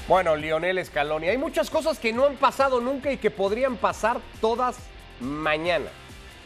Bueno, 0.09 0.35
Lionel 0.37 0.85
Scaloni, 0.85 1.29
hay 1.29 1.39
muchas 1.39 1.71
cosas 1.71 1.99
que 1.99 2.13
no 2.13 2.25
han 2.25 2.37
pasado 2.37 2.81
nunca 2.81 3.13
y 3.13 3.19
que 3.19 3.31
podrían 3.31 3.77
pasar 3.77 4.21
todas 4.41 4.79
mañana. 5.21 5.91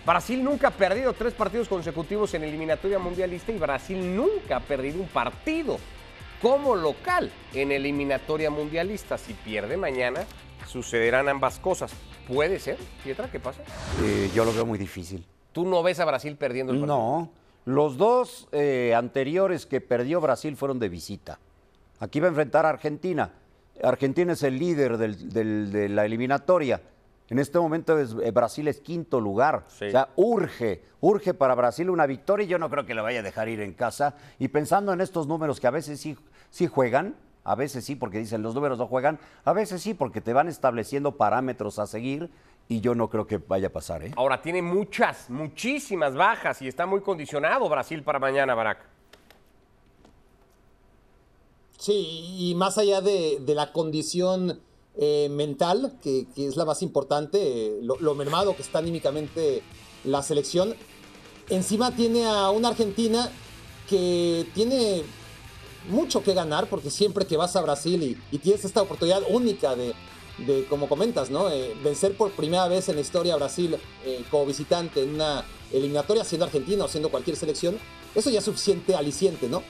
Brasil 0.04 0.42
nunca 0.42 0.68
ha 0.68 0.70
perdido 0.72 1.12
tres 1.12 1.32
partidos 1.34 1.68
consecutivos 1.68 2.34
en 2.34 2.42
eliminatoria 2.42 2.98
mundialista 2.98 3.52
y 3.52 3.58
Brasil 3.58 4.16
nunca 4.16 4.56
ha 4.56 4.60
perdido 4.60 5.00
un 5.00 5.06
partido 5.08 5.78
como 6.40 6.74
local 6.74 7.30
en 7.54 7.70
eliminatoria 7.70 8.50
mundialista. 8.50 9.16
Si 9.16 9.32
pierde 9.32 9.76
mañana, 9.76 10.24
sucederán 10.66 11.28
ambas 11.28 11.60
cosas. 11.60 11.92
¿Puede 12.26 12.58
ser, 12.58 12.78
Pietra, 13.04 13.30
qué 13.30 13.38
pasa? 13.38 13.62
Eh, 14.02 14.30
yo 14.34 14.44
lo 14.44 14.52
veo 14.52 14.66
muy 14.66 14.78
difícil. 14.78 15.24
¿Tú 15.52 15.66
no 15.66 15.82
ves 15.84 16.00
a 16.00 16.04
Brasil 16.04 16.34
perdiendo 16.36 16.72
el 16.72 16.80
partido? 16.80 16.96
No, 16.96 17.30
los 17.66 17.96
dos 17.96 18.48
eh, 18.50 18.94
anteriores 18.96 19.66
que 19.66 19.80
perdió 19.80 20.20
Brasil 20.20 20.56
fueron 20.56 20.80
de 20.80 20.88
visita. 20.88 21.38
Aquí 22.00 22.18
va 22.18 22.26
a 22.26 22.30
enfrentar 22.30 22.66
a 22.66 22.70
Argentina. 22.70 23.30
Argentina 23.84 24.32
es 24.32 24.42
el 24.42 24.58
líder 24.58 24.96
del- 24.98 25.28
del- 25.28 25.70
de 25.70 25.88
la 25.88 26.04
eliminatoria. 26.04 26.80
En 27.28 27.38
este 27.38 27.58
momento 27.58 27.98
es- 27.98 28.14
eh, 28.22 28.30
Brasil 28.30 28.68
es 28.68 28.80
quinto 28.80 29.20
lugar. 29.20 29.64
Sí. 29.68 29.86
O 29.86 29.90
sea, 29.90 30.08
urge, 30.16 30.82
urge 31.00 31.32
para 31.34 31.54
Brasil 31.54 31.88
una 31.88 32.06
victoria 32.06 32.44
y 32.44 32.48
yo 32.48 32.58
no 32.58 32.68
creo 32.68 32.84
que 32.84 32.94
le 32.94 33.00
vaya 33.00 33.20
a 33.20 33.22
dejar 33.22 33.48
ir 33.48 33.60
en 33.60 33.72
casa. 33.72 34.14
Y 34.38 34.48
pensando 34.48 34.92
en 34.92 35.00
estos 35.00 35.26
números 35.26 35.58
que 35.60 35.66
a 35.66 35.70
veces 35.70 35.98
sí, 36.00 36.16
sí 36.50 36.66
juegan, 36.66 37.14
a 37.44 37.54
veces 37.54 37.84
sí 37.84 37.96
porque 37.96 38.18
dicen 38.18 38.42
los 38.42 38.54
números 38.54 38.78
no 38.78 38.86
juegan, 38.86 39.18
a 39.44 39.52
veces 39.52 39.80
sí 39.82 39.94
porque 39.94 40.20
te 40.20 40.32
van 40.32 40.48
estableciendo 40.48 41.16
parámetros 41.16 41.78
a 41.78 41.86
seguir 41.86 42.30
y 42.68 42.80
yo 42.80 42.94
no 42.94 43.08
creo 43.08 43.26
que 43.26 43.38
vaya 43.38 43.68
a 43.68 43.70
pasar. 43.72 44.04
¿eh? 44.04 44.12
Ahora 44.16 44.40
tiene 44.42 44.60
muchas, 44.62 45.28
muchísimas 45.30 46.14
bajas 46.14 46.60
y 46.62 46.68
está 46.68 46.86
muy 46.86 47.00
condicionado 47.00 47.68
Brasil 47.68 48.02
para 48.02 48.18
mañana, 48.18 48.54
Barack. 48.54 48.78
Sí, 51.78 52.50
y 52.50 52.54
más 52.54 52.78
allá 52.78 53.00
de, 53.00 53.38
de 53.40 53.54
la 53.54 53.72
condición 53.72 54.60
eh, 54.96 55.28
mental, 55.30 55.98
que, 56.02 56.26
es 56.36 56.56
la 56.56 56.64
más 56.64 56.82
importante, 56.82 57.38
eh, 57.40 57.80
lo, 57.82 58.14
mermado 58.14 58.54
que 58.54 58.62
está 58.62 58.78
anímicamente 58.78 59.62
la 60.04 60.22
selección, 60.22 60.74
encima 61.48 61.94
tiene 61.94 62.26
a 62.26 62.50
una 62.50 62.68
Argentina 62.68 63.30
que 63.88 64.46
tiene 64.54 65.02
mucho 65.88 66.22
que 66.22 66.34
ganar, 66.34 66.68
porque 66.68 66.90
siempre 66.90 67.26
que 67.26 67.36
vas 67.36 67.56
a 67.56 67.62
Brasil 67.62 68.18
y, 68.30 68.38
tienes 68.38 68.64
esta 68.64 68.82
oportunidad 68.82 69.22
única 69.28 69.74
de, 69.74 69.94
como 70.68 70.88
comentas, 70.88 71.30
¿no? 71.30 71.50
Eh, 71.50 71.74
vencer 71.82 72.16
por 72.16 72.32
primera 72.32 72.68
vez 72.68 72.88
en 72.88 72.96
la 72.96 73.00
historia 73.00 73.34
a 73.34 73.36
Brasil 73.36 73.76
eh, 74.04 74.24
como 74.30 74.46
visitante 74.46 75.02
en 75.02 75.14
una 75.14 75.44
eliminatoria, 75.72 76.24
siendo 76.24 76.46
Argentina 76.46 76.84
o 76.84 76.88
siendo 76.88 77.10
cualquier 77.10 77.36
selección, 77.36 77.78
eso 78.14 78.30
ya 78.30 78.40
es 78.40 78.44
suficiente 78.44 78.94
aliciente, 78.94 79.48
¿no? 79.48 79.62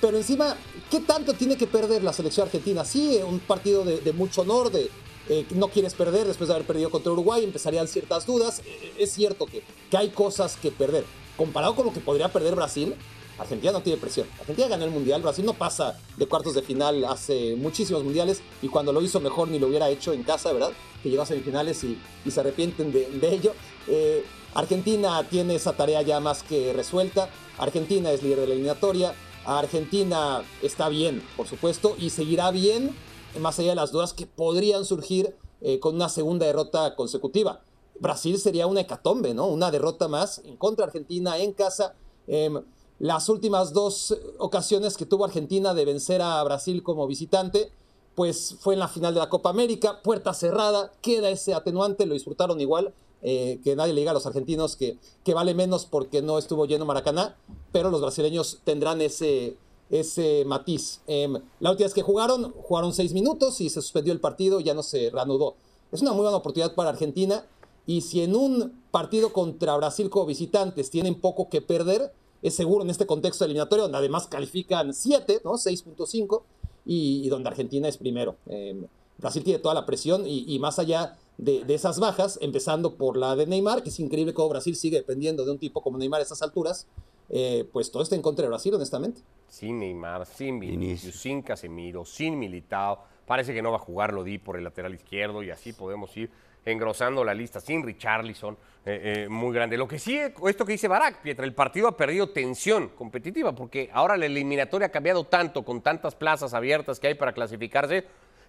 Pero 0.00 0.16
encima, 0.16 0.56
¿qué 0.90 1.00
tanto 1.00 1.34
tiene 1.34 1.56
que 1.56 1.66
perder 1.66 2.02
la 2.04 2.12
selección 2.12 2.46
argentina? 2.46 2.84
Sí, 2.84 3.18
un 3.26 3.40
partido 3.40 3.84
de, 3.84 4.00
de 4.00 4.12
mucho 4.12 4.42
honor, 4.42 4.70
de 4.70 4.90
eh, 5.28 5.44
no 5.50 5.68
quieres 5.68 5.94
perder 5.94 6.26
después 6.26 6.48
de 6.48 6.54
haber 6.54 6.66
perdido 6.66 6.90
contra 6.90 7.12
Uruguay, 7.12 7.44
empezarían 7.44 7.86
ciertas 7.86 8.24
dudas. 8.26 8.62
Eh, 8.64 8.94
es 8.98 9.12
cierto 9.12 9.46
que, 9.46 9.62
que 9.90 9.96
hay 9.96 10.08
cosas 10.10 10.56
que 10.56 10.70
perder. 10.70 11.04
Comparado 11.36 11.74
con 11.74 11.86
lo 11.86 11.92
que 11.92 12.00
podría 12.00 12.32
perder 12.32 12.54
Brasil, 12.54 12.94
Argentina 13.38 13.72
no 13.72 13.82
tiene 13.82 14.00
presión. 14.00 14.26
Argentina 14.40 14.68
ganó 14.68 14.84
el 14.84 14.90
Mundial, 14.90 15.22
Brasil 15.22 15.44
no 15.44 15.54
pasa 15.54 15.98
de 16.16 16.26
cuartos 16.26 16.54
de 16.54 16.62
final 16.62 17.04
hace 17.04 17.54
muchísimos 17.56 18.02
mundiales 18.02 18.40
y 18.62 18.68
cuando 18.68 18.92
lo 18.92 19.02
hizo 19.02 19.20
mejor 19.20 19.48
ni 19.48 19.58
lo 19.58 19.68
hubiera 19.68 19.88
hecho 19.90 20.12
en 20.12 20.22
casa, 20.22 20.52
¿verdad? 20.52 20.72
Que 21.02 21.10
llegó 21.10 21.22
a 21.22 21.26
semifinales 21.26 21.84
y, 21.84 21.98
se 22.28 22.40
arrepienten 22.40 22.90
de, 22.90 23.06
de 23.06 23.34
ello. 23.34 23.52
Eh, 23.86 24.24
Argentina 24.54 25.22
tiene 25.28 25.54
esa 25.54 25.74
tarea 25.74 26.02
ya 26.02 26.20
más 26.20 26.42
que 26.42 26.72
resuelta. 26.72 27.28
Argentina 27.58 28.10
es 28.10 28.22
líder 28.22 28.40
de 28.40 28.46
la 28.48 28.54
eliminatoria. 28.54 29.14
Argentina 29.44 30.42
está 30.62 30.88
bien, 30.88 31.22
por 31.36 31.46
supuesto, 31.46 31.94
y 31.98 32.10
seguirá 32.10 32.50
bien, 32.50 32.94
más 33.40 33.58
allá 33.58 33.70
de 33.70 33.76
las 33.76 33.92
dudas 33.92 34.12
que 34.12 34.26
podrían 34.26 34.84
surgir 34.84 35.36
eh, 35.60 35.80
con 35.80 35.94
una 35.94 36.08
segunda 36.08 36.46
derrota 36.46 36.94
consecutiva. 36.94 37.62
Brasil 38.00 38.38
sería 38.38 38.66
una 38.66 38.80
hecatombe, 38.82 39.34
¿no? 39.34 39.46
Una 39.46 39.70
derrota 39.70 40.08
más 40.08 40.38
en 40.44 40.56
contra 40.56 40.86
de 40.86 40.90
Argentina 40.90 41.38
en 41.38 41.52
casa. 41.52 41.94
Em, 42.26 42.62
las 42.98 43.28
últimas 43.28 43.72
dos 43.72 44.16
ocasiones 44.38 44.96
que 44.96 45.06
tuvo 45.06 45.24
Argentina 45.24 45.74
de 45.74 45.84
vencer 45.84 46.22
a 46.22 46.42
Brasil 46.44 46.82
como 46.82 47.06
visitante, 47.06 47.72
pues 48.14 48.56
fue 48.58 48.74
en 48.74 48.80
la 48.80 48.88
final 48.88 49.14
de 49.14 49.20
la 49.20 49.28
Copa 49.28 49.50
América, 49.50 50.02
puerta 50.02 50.34
cerrada, 50.34 50.92
queda 51.00 51.30
ese 51.30 51.54
atenuante, 51.54 52.06
lo 52.06 52.14
disfrutaron 52.14 52.60
igual, 52.60 52.92
eh, 53.22 53.60
que 53.64 53.74
nadie 53.74 53.92
le 53.92 54.00
diga 54.00 54.12
a 54.12 54.14
los 54.14 54.26
argentinos 54.26 54.76
que, 54.76 54.96
que 55.24 55.34
vale 55.34 55.54
menos 55.54 55.86
porque 55.86 56.22
no 56.22 56.38
estuvo 56.38 56.66
lleno 56.66 56.84
Maracaná, 56.84 57.36
pero 57.72 57.90
los 57.90 58.00
brasileños 58.00 58.60
tendrán 58.64 59.00
ese, 59.00 59.56
ese 59.90 60.44
matiz. 60.46 61.00
Em, 61.06 61.34
la 61.60 61.70
última 61.70 61.86
vez 61.86 61.94
que 61.94 62.02
jugaron, 62.02 62.52
jugaron 62.52 62.92
seis 62.92 63.12
minutos 63.12 63.60
y 63.60 63.70
se 63.70 63.82
suspendió 63.82 64.12
el 64.12 64.20
partido, 64.20 64.60
ya 64.60 64.74
no 64.74 64.82
se 64.82 65.10
reanudó. 65.10 65.56
Es 65.90 66.02
una 66.02 66.12
muy 66.12 66.22
buena 66.22 66.36
oportunidad 66.36 66.74
para 66.74 66.90
Argentina 66.90 67.44
y 67.86 68.02
si 68.02 68.22
en 68.22 68.36
un 68.36 68.82
partido 68.90 69.32
contra 69.32 69.76
Brasil 69.76 70.10
como 70.10 70.26
visitantes 70.26 70.90
tienen 70.90 71.20
poco 71.20 71.48
que 71.48 71.60
perder, 71.60 72.12
es 72.42 72.54
seguro 72.54 72.84
en 72.84 72.90
este 72.90 73.06
contexto 73.06 73.44
eliminatorio, 73.44 73.84
donde 73.84 73.98
además 73.98 74.28
califican 74.28 74.94
7, 74.94 75.40
¿no? 75.44 75.52
6.5, 75.54 76.42
y, 76.86 77.22
y, 77.24 77.28
donde 77.28 77.48
Argentina 77.48 77.88
es 77.88 77.96
primero. 77.96 78.36
Eh, 78.46 78.80
Brasil 79.18 79.42
tiene 79.42 79.58
toda 79.58 79.74
la 79.74 79.84
presión 79.84 80.22
y 80.26 80.56
más 80.60 80.78
allá 80.78 81.18
de, 81.38 81.64
de, 81.64 81.74
esas 81.74 81.98
bajas, 81.98 82.38
empezando 82.42 82.96
por 82.96 83.16
la 83.16 83.34
de 83.36 83.46
Neymar, 83.46 83.82
que 83.82 83.88
es 83.88 84.00
increíble 84.00 84.34
cómo 84.34 84.50
Brasil 84.50 84.76
sigue 84.76 84.98
dependiendo 84.98 85.44
de 85.44 85.52
un 85.52 85.58
tipo 85.58 85.80
como 85.80 85.96
Neymar 85.96 86.20
a 86.20 86.22
estas 86.24 86.42
alturas, 86.42 86.86
eh, 87.30 87.68
pues 87.72 87.90
todo 87.90 88.02
está 88.02 88.16
en 88.16 88.22
contra 88.22 88.42
de 88.42 88.48
Brasil, 88.48 88.74
honestamente. 88.74 89.20
Sin 89.48 89.78
Neymar, 89.78 90.26
sin 90.26 90.58
Vinicius, 90.58 91.16
sin 91.16 91.42
Casemiro, 91.42 92.04
sin 92.04 92.38
Militao. 92.38 93.04
Parece 93.26 93.52
que 93.52 93.62
no 93.62 93.70
va 93.70 93.76
a 93.76 93.80
jugar 93.80 94.12
Lodi 94.12 94.38
por 94.38 94.56
el 94.56 94.64
lateral 94.64 94.94
izquierdo 94.94 95.42
y 95.42 95.50
así 95.50 95.72
podemos 95.72 96.14
ir 96.16 96.30
engrosando 96.64 97.24
la 97.24 97.34
lista 97.34 97.60
sin 97.60 97.82
Richarlison, 97.82 98.56
eh, 98.84 99.24
eh, 99.24 99.28
muy 99.28 99.54
grande. 99.54 99.76
Lo 99.76 99.86
que 99.86 99.98
sí, 99.98 100.18
esto 100.18 100.64
que 100.64 100.72
dice 100.72 100.88
Barak, 100.88 101.22
Pietra, 101.22 101.44
el 101.44 101.54
partido 101.54 101.88
ha 101.88 101.96
perdido 101.96 102.30
tensión 102.30 102.88
competitiva 102.90 103.54
porque 103.54 103.90
ahora 103.92 104.16
la 104.16 104.26
eliminatoria 104.26 104.88
ha 104.88 104.90
cambiado 104.90 105.24
tanto 105.24 105.64
con 105.64 105.82
tantas 105.82 106.14
plazas 106.14 106.54
abiertas 106.54 106.98
que 106.98 107.08
hay 107.08 107.14
para 107.14 107.32
clasificarse 107.32 108.04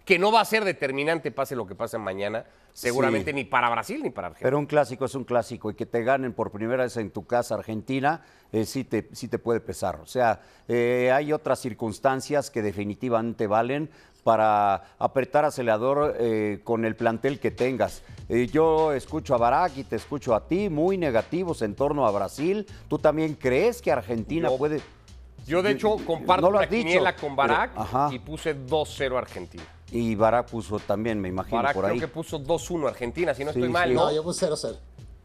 que 0.06 0.18
no 0.20 0.32
va 0.32 0.42
a 0.42 0.46
ser 0.46 0.66
determinante 0.66 1.32
pase 1.32 1.56
lo 1.56 1.68
que 1.68 1.76
pase 1.76 1.98
mañana, 1.98 2.46
seguramente 2.74 3.32
Sí. 3.32 3.36
ni 3.36 3.44
para 3.44 3.70
Brasil 3.70 4.02
ni 4.02 4.10
para 4.10 4.28
Argentina. 4.28 4.46
Pero 4.48 4.58
un 4.60 4.66
clásico 4.66 5.06
es 5.06 5.14
un 5.16 5.24
clásico 5.24 5.70
y 5.70 5.76
que 5.76 5.86
te 5.86 6.04
ganen 6.04 6.34
por 6.34 6.52
primera 6.52 6.84
vez 6.84 6.98
en 6.98 7.12
tu 7.12 7.26
casa 7.28 7.56
Argentina 7.56 8.24
eh, 8.52 8.66
sí, 8.66 8.84
te, 8.84 9.08
sí 9.14 9.28
te 9.28 9.38
puede 9.38 9.60
pesar. 9.60 9.98
O 10.02 10.08
sea, 10.08 10.42
eh, 10.68 11.12
hay 11.14 11.32
otras 11.32 11.60
circunstancias 11.60 12.50
que 12.50 12.62
definitivamente 12.64 13.46
valen 13.46 13.90
para 14.24 14.84
apretar 14.98 15.46
acelerador 15.46 16.16
eh, 16.20 16.60
con 16.64 16.84
el 16.86 16.96
plantel 16.96 17.40
que 17.40 17.52
tengas. 17.52 18.04
Eh, 18.28 18.48
yo 18.48 18.92
escucho 18.94 19.34
a 19.36 19.38
Barak 19.38 19.78
y 19.78 19.84
te 19.84 19.96
escucho 19.96 20.34
a 20.36 20.48
ti 20.48 20.70
muy 20.70 20.98
negativos 20.98 21.62
en 21.62 21.76
torno 21.76 22.06
a 22.08 22.12
Brasil. 22.12 22.66
¿Tú 22.88 22.98
también 23.00 23.36
crees 23.36 23.82
que 23.82 23.92
Argentina 23.92 24.50
Yo- 24.50 24.58
puede...? 24.58 24.82
Yo, 25.48 25.64
de 25.64 25.72
hecho, 25.72 25.96
comparto 26.06 26.46
No 26.48 26.52
lo 26.52 26.60
has 26.60 26.70
dicho, 26.70 27.00
con 27.20 27.36
Barak 27.36 27.72
pero- 27.74 28.12
y 28.12 28.20
puse 28.20 28.54
2-0 28.54 29.18
Argentina. 29.18 29.64
Y 29.92 30.16
Barak 30.16 30.50
puso 30.50 30.80
también, 30.80 31.20
me 31.20 31.30
imagino, 31.30 31.58
Barak 31.58 31.74
por 31.74 31.84
creo 31.86 31.94
ahí. 31.96 32.00
que 32.00 32.08
puso 32.08 32.40
2-1 32.40 32.88
Argentina, 32.88 33.34
si 33.34 33.44
no 33.44 33.52
Sí, 33.54 33.60
estoy 33.60 33.70
mal, 33.72 33.90
sí. 33.90 33.96
¿no? 33.96 34.06
No, 34.06 34.12
yo 34.12 34.24
puse 34.24 34.48
0-0. 34.48 34.76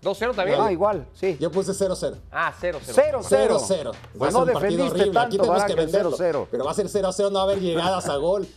2-0 0.03 0.35
también. 0.35 0.61
Ah, 0.61 0.71
igual, 0.71 1.07
sí. 1.15 1.35
Yo 1.41 1.51
puse 1.51 1.73
0-0. 1.73 2.17
Ah, 2.31 2.53
0-0. 2.61 2.79
0-0. 2.95 3.23
0-0. 3.23 3.93
Va 3.93 3.93
Pues 4.19 4.29
a 4.29 4.33
ser 4.33 4.33
no 4.33 4.39
un 4.41 4.53
partido 4.53 4.55
defendiste 4.61 4.85
horrible. 4.85 5.03
Aquí 5.03 5.13
tanto, 5.13 5.31
tenemos 5.31 5.49
Barak, 5.49 5.67
que 5.67 5.73
el 5.73 5.79
venderlo. 5.79 6.17
0-0. 6.19 6.49
Pero 6.51 6.65
va 6.65 6.71
a 6.71 6.75
ser 6.75 6.87
0-0, 6.89 7.31
no 7.31 7.33
va 7.33 7.41
a 7.41 7.43
haber 7.45 7.61
llegadas 7.61 8.09
a 8.09 8.17
gol. 8.17 8.47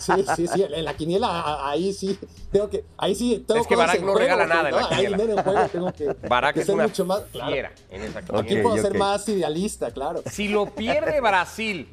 Sí, 0.00 0.12
sí, 0.34 0.46
sí. 0.48 0.62
En 0.68 0.82
la 0.84 0.94
quiniela, 0.94 1.28
a- 1.28 1.70
ahí 1.70 1.92
sí. 1.92 2.18
Tengo 2.50 2.70
que, 2.70 2.84
ahí 2.96 3.14
sí 3.14 3.44
tengo 3.46 3.60
Es 3.60 3.66
que 3.66 3.74
cosas 3.74 3.86
Barak 3.88 4.00
en 4.00 4.06
no 4.06 4.12
juego, 4.12 4.18
regala 4.18 4.42
porque, 4.44 4.56
nada 4.56 4.68
en 4.70 4.74
la 4.74 4.80
¿no? 4.80 4.86
Hay 4.88 4.94
quiniela. 4.96 5.16
dinero 5.18 5.38
en 5.38 5.44
juego, 5.44 5.68
tengo 5.68 5.92
que, 5.92 6.16
Barak 6.28 6.54
que 6.54 6.60
es 6.60 6.66
ser 6.66 6.74
una 6.74 6.84
mucho 6.84 7.04
más. 7.04 7.20
claro. 7.30 7.52
fiera 7.52 7.72
en 7.90 8.02
esa 8.02 8.18
Aquí 8.20 8.26
quiniela. 8.46 8.62
puedo 8.62 8.76
ser 8.82 8.92
ok. 8.92 8.98
más 8.98 9.28
idealista, 9.28 9.90
claro. 9.90 10.22
Si 10.30 10.48
lo 10.48 10.66
pierde 10.66 11.20
Brasil, 11.20 11.92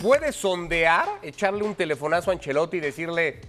¿puede 0.00 0.32
sondear, 0.32 1.08
echarle 1.22 1.62
un 1.64 1.74
telefonazo 1.74 2.30
a 2.30 2.34
Ancelotti 2.34 2.78
y 2.78 2.80
decirle, 2.80 3.40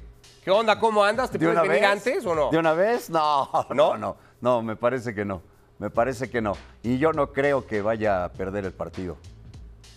¿qué 0.44 0.52
onda, 0.52 0.80
cómo 0.80 1.04
andas? 1.04 1.32
¿Te 1.32 1.38
¿De 1.38 1.46
puedes 1.46 1.62
venir 1.62 1.82
vez? 1.82 1.90
antes 1.92 2.26
o 2.26 2.36
no? 2.36 2.50
¿De 2.52 2.58
una 2.58 2.74
vez? 2.74 3.10
No, 3.10 3.50
¿No? 3.70 3.94
no, 3.94 3.98
no, 3.98 4.18
no, 4.42 4.62
me 4.62 4.76
parece 4.76 5.14
que 5.14 5.26
no. 5.26 5.42
Me 5.78 5.90
parece 5.90 6.30
que 6.30 6.42
no. 6.42 6.54
Y 6.84 6.98
yo 7.00 7.12
no 7.12 7.34
creo 7.34 7.68
que 7.68 7.82
vaya 7.82 8.24
a 8.24 8.30
perder 8.32 8.64
el 8.64 8.72
partido. 8.72 9.18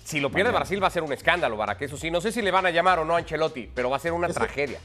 Si 0.05 0.19
lo 0.21 0.31
pierde 0.33 0.51
Brasil 0.51 0.83
va 0.83 0.89
a 0.89 0.91
ser 0.91 1.03
un 1.05 1.13
escándalo, 1.13 1.57
Barak. 1.57 1.83
Eso 1.83 1.97
sí, 1.97 2.11
no 2.11 2.21
sé 2.21 2.33
si 2.33 2.43
le 2.43 2.51
van 2.51 2.67
a 2.67 2.71
llamar 2.71 2.99
o 2.99 3.05
no 3.05 3.15
a 3.15 3.19
Ancelotti, 3.19 3.71
pero 3.75 3.89
va 3.91 3.97
a 3.97 4.01
ser 4.01 4.13
una 4.13 4.27
Es 4.27 4.33
que- 4.33 4.41
tragedia. 4.41 4.81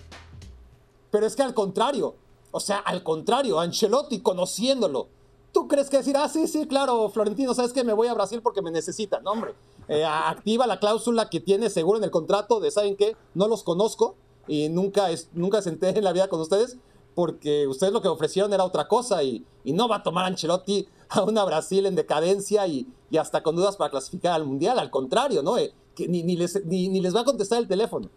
Pero 1.11 1.25
es 1.25 1.35
que 1.35 1.41
al 1.43 1.53
contrario, 1.53 2.15
o 2.51 2.59
sea, 2.59 2.77
al 2.79 3.01
contrario, 3.03 3.59
Ancelotti 3.59 4.21
conociéndolo, 4.21 5.07
¿tú 5.51 5.67
crees 5.67 5.89
que 5.89 5.97
decir, 5.97 6.15
ah, 6.17 6.27
sí, 6.27 6.47
sí, 6.47 6.67
claro, 6.67 7.09
Florentino, 7.09 7.53
sabes 7.53 7.71
que 7.73 7.83
me 7.83 7.93
voy 7.93 8.07
a 8.07 8.13
Brasil 8.13 8.41
porque 8.43 8.61
me 8.61 8.69
necesitan? 8.71 9.23
No, 9.23 9.31
hombre, 9.31 9.53
Eh, 9.87 10.05
activa 10.05 10.65
la 10.67 10.79
cláusula 10.79 11.29
que 11.29 11.39
tiene 11.39 11.69
seguro 11.69 11.97
en 11.97 12.03
el 12.03 12.11
contrato 12.11 12.59
de, 12.59 12.71
¿saben 12.71 12.95
qué? 12.95 13.15
No 13.33 13.47
los 13.47 13.63
conozco 13.63 14.15
y 14.47 14.69
nunca, 14.69 15.09
es, 15.11 15.29
nunca 15.33 15.61
senté 15.61 15.89
en 15.89 16.03
la 16.03 16.13
vida 16.13 16.27
con 16.27 16.39
ustedes 16.41 16.77
porque 17.15 17.67
ustedes 17.67 17.93
lo 17.93 18.01
que 18.01 18.07
ofrecieron 18.07 18.51
era 18.53 18.63
otra 18.63 18.87
cosa 18.87 19.21
y, 19.23 19.45
y 19.63 19.73
no 19.73 19.87
va 19.87 19.97
a 19.97 20.03
tomar 20.03 20.25
Ancelotti 20.25 20.87
a 21.09 21.21
una 21.23 21.43
Brasil 21.45 21.85
en 21.85 21.95
decadencia 21.95 22.65
y, 22.65 22.87
y 23.11 23.17
hasta 23.17 23.43
con 23.43 23.55
dudas 23.55 23.75
para 23.77 23.91
clasificar 23.91 24.33
al 24.33 24.45
Mundial, 24.45 24.79
al 24.79 24.89
contrario, 24.89 25.43
¿no? 25.43 25.57
Eh, 25.57 25.73
que 25.95 26.07
ni, 26.07 26.23
ni 26.23 26.35
les, 26.35 26.65
ni- 26.65 26.89
ni 26.89 27.01
les 27.01 27.15
va 27.15 27.21
a 27.21 27.23
contestar 27.23 27.59
el 27.59 27.67
teléfono. 27.67 28.09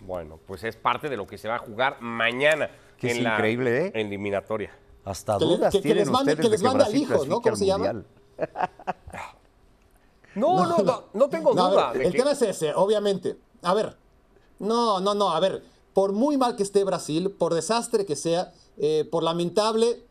Bueno, 0.00 0.38
pues 0.46 0.64
es 0.64 0.76
parte 0.76 1.08
de 1.10 1.16
lo 1.18 1.26
que 1.26 1.36
se 1.38 1.48
va 1.48 1.56
a 1.56 1.58
jugar 1.58 1.98
mañana 2.00 2.70
Que 2.98 3.08
es 3.10 3.16
en 3.18 3.24
la 3.24 3.34
increíble, 3.34 3.86
¿eh? 3.86 3.92
eliminatoria. 3.94 4.70
Hasta 5.04 5.36
dudas 5.38 5.70
que- 5.72 5.78
que 5.78 5.82
tienen 5.82 6.04
les 6.04 6.10
mande- 6.10 6.32
ustedes 6.32 6.46
que 6.46 6.50
les 6.50 6.60
de 6.60 6.64
que 6.64 6.68
mande 6.68 6.84
al 6.84 6.90
Brasil 6.92 7.02
hijo, 7.12 7.26
¿no? 7.26 7.40
¿Cómo 7.42 7.52
al 7.52 7.56
se 7.58 7.66
llama? 7.66 8.04
No, 10.34 10.66
no, 10.66 10.78
no, 10.78 11.04
no 11.12 11.28
tengo 11.28 11.54
No, 11.54 11.70
duda. 11.70 11.90
ver, 11.92 11.98
de 12.00 12.06
el 12.06 12.12
que- 12.12 12.18
tema 12.18 12.32
es 12.32 12.42
ese, 12.42 12.72
obviamente. 12.74 13.36
a 13.62 13.72
ver, 13.74 13.96
no, 14.58 15.00
no, 15.00 15.14
no, 15.14 15.30
a 15.30 15.40
ver, 15.40 15.62
por 15.92 16.12
muy 16.12 16.36
mal 16.36 16.56
que 16.56 16.62
esté 16.62 16.84
Brasil, 16.84 17.30
por 17.30 17.54
desastre 17.54 18.04
que 18.06 18.16
sea, 18.16 18.52
eh, 18.78 19.06
por 19.10 19.22
lamentable, 19.22 20.02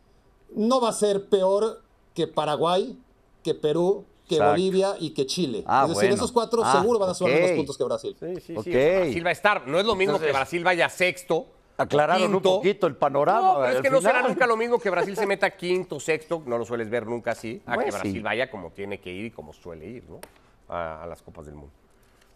no 0.54 0.80
va 0.80 0.88
a 0.88 0.92
ser 0.92 1.28
peor 1.28 1.82
que 2.14 2.26
Paraguay, 2.26 2.98
que 3.42 3.54
Perú, 3.54 4.04
que 4.28 4.36
Exacto. 4.36 4.52
Bolivia 4.52 4.96
y 4.98 5.10
que 5.10 5.26
Chile. 5.26 5.64
Ah, 5.66 5.82
es 5.82 5.88
decir, 5.90 6.04
bueno. 6.04 6.14
esos 6.14 6.32
cuatro 6.32 6.62
Ah, 6.64 6.72
seguro 6.80 6.98
van 6.98 7.10
a 7.10 7.14
sumar 7.14 7.34
ok. 7.34 7.40
menos 7.40 7.56
puntos 7.56 7.76
que 7.76 7.84
Brasil. 7.84 8.16
Sí, 8.18 8.34
sí, 8.36 8.54
sí. 8.64 8.70
Brasil 8.70 9.26
va 9.26 9.28
a 9.28 9.32
estar. 9.32 9.68
No 9.68 9.78
es 9.78 9.84
lo 9.84 9.94
mismo 9.94 10.12
Entonces, 10.14 10.28
que 10.28 10.32
Brasil 10.32 10.64
vaya 10.64 10.88
sexto. 10.88 11.46
Aclararon 11.76 12.34
un 12.34 12.40
poquito 12.42 12.86
el 12.86 12.96
panorama. 12.96 13.40
No, 13.40 13.54
pero 13.60 13.76
es 13.76 13.80
que 13.82 13.90
no 13.90 14.00
será 14.00 14.22
nunca 14.22 14.46
lo 14.46 14.56
mismo 14.56 14.78
que 14.78 14.90
Brasil 14.90 15.16
se 15.16 15.26
meta 15.26 15.50
quinto, 15.50 15.98
sexto, 15.98 16.42
no 16.46 16.56
lo 16.58 16.64
sueles 16.64 16.88
ver 16.88 17.06
nunca 17.06 17.32
así, 17.32 17.60
a 17.66 17.74
Pues 17.74 17.86
que 17.86 17.90
Brasil 17.92 18.12
sí. 18.12 18.20
vaya 18.20 18.50
como 18.50 18.70
tiene 18.70 19.00
que 19.00 19.10
ir 19.10 19.24
y 19.26 19.30
como 19.30 19.52
suele 19.52 19.86
ir, 19.86 20.04
¿no? 20.08 20.20
A, 20.68 21.02
a 21.02 21.06
las 21.06 21.20
Copas 21.22 21.46
del 21.46 21.54
Mundo. 21.56 21.72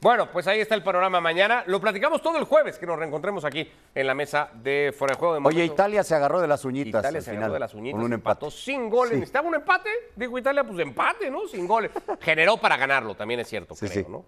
Bueno, 0.00 0.30
pues 0.30 0.46
ahí 0.46 0.60
está 0.60 0.76
el 0.76 0.84
panorama 0.84 1.20
mañana. 1.20 1.64
Lo 1.66 1.80
platicamos 1.80 2.22
todo 2.22 2.38
el 2.38 2.44
jueves, 2.44 2.78
que 2.78 2.86
nos 2.86 2.96
reencontremos 2.98 3.44
aquí 3.44 3.68
en 3.94 4.06
la 4.06 4.14
mesa 4.14 4.48
de 4.54 4.94
Fuera 4.96 5.14
de 5.14 5.18
Juego 5.18 5.34
de 5.34 5.40
Oye. 5.44 5.64
Italia 5.64 6.04
se 6.04 6.14
agarró 6.14 6.40
de 6.40 6.46
las 6.46 6.64
uñitas. 6.64 7.00
Italia 7.00 7.18
al 7.18 7.24
se 7.24 7.30
final, 7.30 7.42
agarró 7.44 7.54
de 7.54 7.60
las 7.60 7.74
uñitas, 7.74 7.96
Con 7.96 8.04
un 8.04 8.12
empató 8.12 8.46
empate. 8.46 8.62
sin 8.62 8.88
goles. 8.88 9.10
Sí. 9.14 9.16
¿Necesitaba 9.16 9.48
un 9.48 9.54
empate? 9.56 9.90
Dijo 10.14 10.38
Italia, 10.38 10.62
pues 10.62 10.78
empate, 10.78 11.28
¿no? 11.32 11.48
Sin 11.48 11.66
goles. 11.66 11.90
Generó 12.20 12.56
para 12.58 12.76
ganarlo, 12.76 13.16
también 13.16 13.40
es 13.40 13.48
cierto, 13.48 13.74
Sí, 13.74 13.88
creo. 13.88 14.08
¿no? 14.08 14.24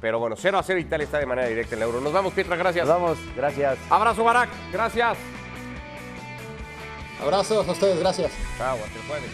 Pero 0.00 0.18
bueno, 0.18 0.36
0 0.36 0.58
a 0.58 0.62
0 0.62 0.78
Italia 0.78 1.04
está 1.04 1.18
de 1.18 1.26
manera 1.26 1.48
directa 1.48 1.74
en 1.74 1.82
el 1.82 1.88
Euro. 1.88 2.00
Nos 2.00 2.12
vamos, 2.12 2.34
Pietra, 2.34 2.56
gracias. 2.56 2.86
Nos 2.86 3.00
vamos, 3.00 3.18
gracias. 3.34 3.78
Abrazo, 3.88 4.24
Barak, 4.24 4.50
gracias. 4.72 5.16
Abrazos 7.22 7.66
a 7.66 7.72
ustedes, 7.72 7.98
gracias. 7.98 8.30
Chao, 8.58 8.76
hasta 8.76 8.98
el 8.98 9.06
jueves, 9.06 9.30